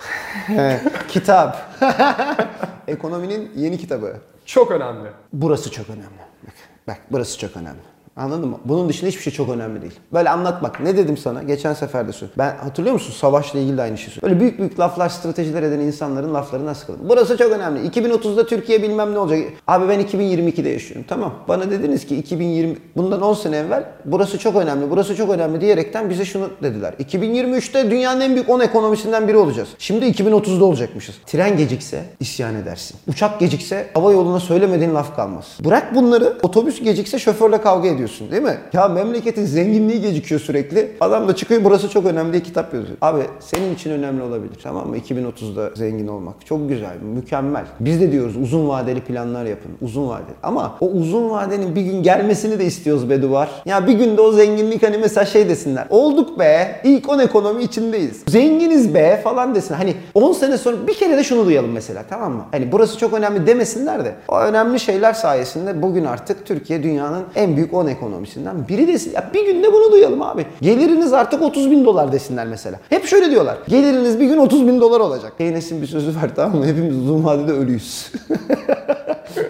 Kitap. 1.08 1.56
Ekonominin 2.88 3.50
yeni 3.56 3.78
kitabı. 3.78 4.16
Çok 4.44 4.70
önemli. 4.70 5.08
Burası 5.32 5.70
çok 5.70 5.90
önemli. 5.90 6.06
Bak, 6.46 6.54
bak 6.88 6.98
burası 7.10 7.38
çok 7.38 7.56
önemli. 7.56 7.80
Anladın 8.16 8.48
mı? 8.48 8.58
Bunun 8.64 8.88
dışında 8.88 9.10
hiçbir 9.10 9.22
şey 9.22 9.32
çok 9.32 9.48
önemli 9.48 9.80
değil. 9.82 9.92
Böyle 10.12 10.30
anlat 10.30 10.62
bak. 10.62 10.80
Ne 10.80 10.96
dedim 10.96 11.16
sana? 11.16 11.42
Geçen 11.42 11.74
sefer 11.74 12.08
de 12.08 12.12
söyledim. 12.12 12.34
Ben 12.38 12.56
hatırlıyor 12.56 12.94
musun? 12.94 13.12
Savaşla 13.12 13.58
ilgili 13.58 13.76
de 13.76 13.82
aynı 13.82 13.98
şeyi 13.98 14.10
söyledim. 14.10 14.28
Böyle 14.28 14.40
büyük 14.40 14.58
büyük 14.58 14.80
laflar, 14.80 15.08
stratejiler 15.08 15.62
eden 15.62 15.80
insanların 15.80 16.34
laflarına 16.34 16.74
sıkıldım. 16.74 17.08
Burası 17.08 17.36
çok 17.36 17.52
önemli. 17.52 17.88
2030'da 17.88 18.46
Türkiye 18.46 18.82
bilmem 18.82 19.14
ne 19.14 19.18
olacak. 19.18 19.38
Abi 19.66 19.88
ben 19.88 20.00
2022'de 20.00 20.68
yaşıyorum. 20.68 21.04
Tamam. 21.08 21.34
Bana 21.48 21.70
dediniz 21.70 22.06
ki 22.06 22.16
2020 22.16 22.76
bundan 22.96 23.22
10 23.22 23.34
sene 23.34 23.56
evvel 23.56 23.84
burası 24.04 24.38
çok 24.38 24.56
önemli, 24.56 24.90
burası 24.90 25.16
çok 25.16 25.30
önemli 25.30 25.60
diyerekten 25.60 26.10
bize 26.10 26.24
şunu 26.24 26.50
dediler. 26.62 26.94
2023'te 27.00 27.90
dünyanın 27.90 28.20
en 28.20 28.34
büyük 28.34 28.48
10 28.48 28.60
ekonomisinden 28.60 29.28
biri 29.28 29.36
olacağız. 29.36 29.68
Şimdi 29.78 30.04
2030'da 30.06 30.64
olacakmışız. 30.64 31.14
Tren 31.26 31.56
gecikse 31.56 32.04
isyan 32.20 32.54
edersin. 32.54 32.96
Uçak 33.08 33.40
gecikse 33.40 33.86
hava 33.94 34.12
yoluna 34.12 34.40
söylemediğin 34.40 34.94
laf 34.94 35.16
kalmaz. 35.16 35.46
Bırak 35.64 35.94
bunları 35.94 36.38
otobüs 36.42 36.82
gecikse 36.82 37.18
şoförle 37.18 37.60
kavga 37.60 37.88
ediyorsun 38.06 38.30
değil 38.30 38.42
mi? 38.42 38.56
Ya 38.72 38.88
memleketin 38.88 39.44
zenginliği 39.44 40.00
gecikiyor 40.00 40.40
sürekli. 40.40 40.92
Adam 41.00 41.28
da 41.28 41.36
çıkıyor 41.36 41.64
burası 41.64 41.88
çok 41.88 42.06
önemli 42.06 42.32
diye 42.32 42.42
kitap 42.42 42.74
yazıyor. 42.74 42.98
Abi 43.00 43.22
senin 43.40 43.74
için 43.74 43.90
önemli 43.90 44.22
olabilir 44.22 44.58
tamam 44.62 44.88
mı? 44.88 44.96
2030'da 44.98 45.70
zengin 45.74 46.06
olmak. 46.06 46.46
Çok 46.46 46.68
güzel, 46.68 46.96
mükemmel. 47.14 47.64
Biz 47.80 48.00
de 48.00 48.12
diyoruz 48.12 48.36
uzun 48.36 48.68
vadeli 48.68 49.00
planlar 49.00 49.44
yapın. 49.44 49.70
Uzun 49.82 50.08
vadeli. 50.08 50.36
Ama 50.42 50.76
o 50.80 50.86
uzun 50.86 51.30
vadenin 51.30 51.74
bir 51.74 51.82
gün 51.82 52.02
gelmesini 52.02 52.58
de 52.58 52.64
istiyoruz 52.64 53.10
be 53.10 53.22
duvar. 53.22 53.48
Ya 53.64 53.86
bir 53.86 53.92
günde 53.92 54.20
o 54.20 54.32
zenginlik 54.32 54.82
hani 54.82 54.98
mesela 54.98 55.24
şey 55.24 55.48
desinler. 55.48 55.86
Olduk 55.90 56.38
be. 56.38 56.80
ilk 56.84 57.08
10 57.08 57.18
ekonomi 57.18 57.62
içindeyiz. 57.62 58.22
Zenginiz 58.28 58.94
be 58.94 59.20
falan 59.24 59.54
desin. 59.54 59.74
Hani 59.74 59.94
10 60.14 60.32
sene 60.32 60.58
sonra 60.58 60.76
bir 60.86 60.94
kere 60.94 61.16
de 61.16 61.24
şunu 61.24 61.46
duyalım 61.46 61.72
mesela 61.72 62.02
tamam 62.10 62.32
mı? 62.32 62.44
Hani 62.50 62.72
burası 62.72 62.98
çok 62.98 63.12
önemli 63.12 63.46
demesinler 63.46 64.04
de 64.04 64.14
o 64.28 64.38
önemli 64.38 64.80
şeyler 64.80 65.12
sayesinde 65.12 65.82
bugün 65.82 66.04
artık 66.04 66.46
Türkiye 66.46 66.82
dünyanın 66.82 67.24
en 67.34 67.56
büyük 67.56 67.74
10 67.74 67.86
ekonomisinden 67.96 68.68
biri 68.68 68.88
desin. 68.88 69.12
Ya 69.12 69.30
bir 69.34 69.46
günde 69.46 69.72
bunu 69.72 69.92
duyalım 69.92 70.22
abi. 70.22 70.46
Geliriniz 70.60 71.12
artık 71.12 71.42
30 71.42 71.70
bin 71.70 71.84
dolar 71.84 72.12
desinler 72.12 72.46
mesela. 72.46 72.80
Hep 72.88 73.06
şöyle 73.06 73.30
diyorlar. 73.30 73.58
Geliriniz 73.68 74.20
bir 74.20 74.26
gün 74.26 74.36
30 74.36 74.66
bin 74.66 74.80
dolar 74.80 75.00
olacak. 75.00 75.32
Keynes'in 75.38 75.82
bir 75.82 75.86
sözü 75.86 76.16
var 76.16 76.30
tamam 76.36 76.58
mı? 76.58 76.66
Hepimiz 76.66 76.96
uzun 76.96 77.24
vadede 77.24 77.52
ölüyüz. 77.52 78.12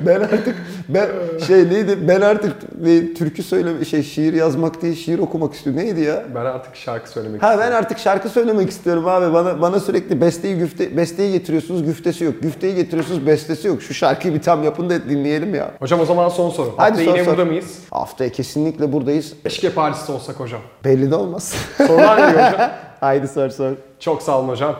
ben 0.06 0.20
artık 0.20 0.56
ben 0.88 1.08
şey 1.46 1.56
neydi? 1.68 2.08
Ben 2.08 2.20
artık 2.20 2.52
ne, 2.82 3.14
türkü 3.14 3.42
söyle 3.42 3.84
şey 3.84 4.02
şiir 4.02 4.32
yazmak 4.32 4.82
değil 4.82 4.96
şiir 4.96 5.18
okumak 5.18 5.54
istiyorum. 5.54 5.82
Neydi 5.82 6.00
ya? 6.00 6.24
Ben 6.34 6.44
artık 6.44 6.76
şarkı 6.76 7.10
söylemek 7.10 7.42
Ha 7.42 7.46
istiyorum. 7.52 7.72
ben 7.72 7.78
artık 7.78 7.98
şarkı 7.98 8.28
söylemek 8.28 8.70
istiyorum 8.70 9.08
abi. 9.08 9.32
Bana 9.34 9.60
bana 9.60 9.80
sürekli 9.80 10.20
besteyi 10.20 10.58
güfte 10.58 10.96
besteyi 10.96 11.32
getiriyorsunuz, 11.32 11.84
güftesi 11.84 12.24
yok. 12.24 12.34
Güfteyi 12.42 12.74
getiriyorsunuz, 12.74 13.26
bestesi 13.26 13.68
yok. 13.68 13.82
Şu 13.82 13.94
şarkıyı 13.94 14.34
bir 14.34 14.42
tam 14.42 14.64
yapın 14.64 14.90
da 14.90 15.08
dinleyelim 15.08 15.54
ya. 15.54 15.70
Hocam 15.78 16.00
o 16.00 16.04
zaman 16.04 16.28
son 16.28 16.50
soru. 16.50 16.74
Hadi 16.76 17.04
sor, 17.04 17.12
yine 17.12 17.24
sor. 17.24 17.30
burada 17.32 17.44
mıyız? 17.44 17.78
Haftaya 17.90 18.30
kesinlikle 18.32 18.92
buradayız. 18.92 19.32
Keşke 19.42 19.70
Paris'te 19.70 20.12
olsak 20.12 20.40
hocam. 20.40 20.60
Belli 20.84 21.10
de 21.10 21.14
olmaz. 21.14 21.54
Sorular 21.86 22.18
geliyor 22.18 22.52
hocam. 22.52 22.70
Haydi 23.00 23.28
sor 23.28 23.48
sor. 23.50 23.72
Çok 24.00 24.22
sağ 24.22 24.38
olun 24.40 24.48
hocam. 24.48 24.76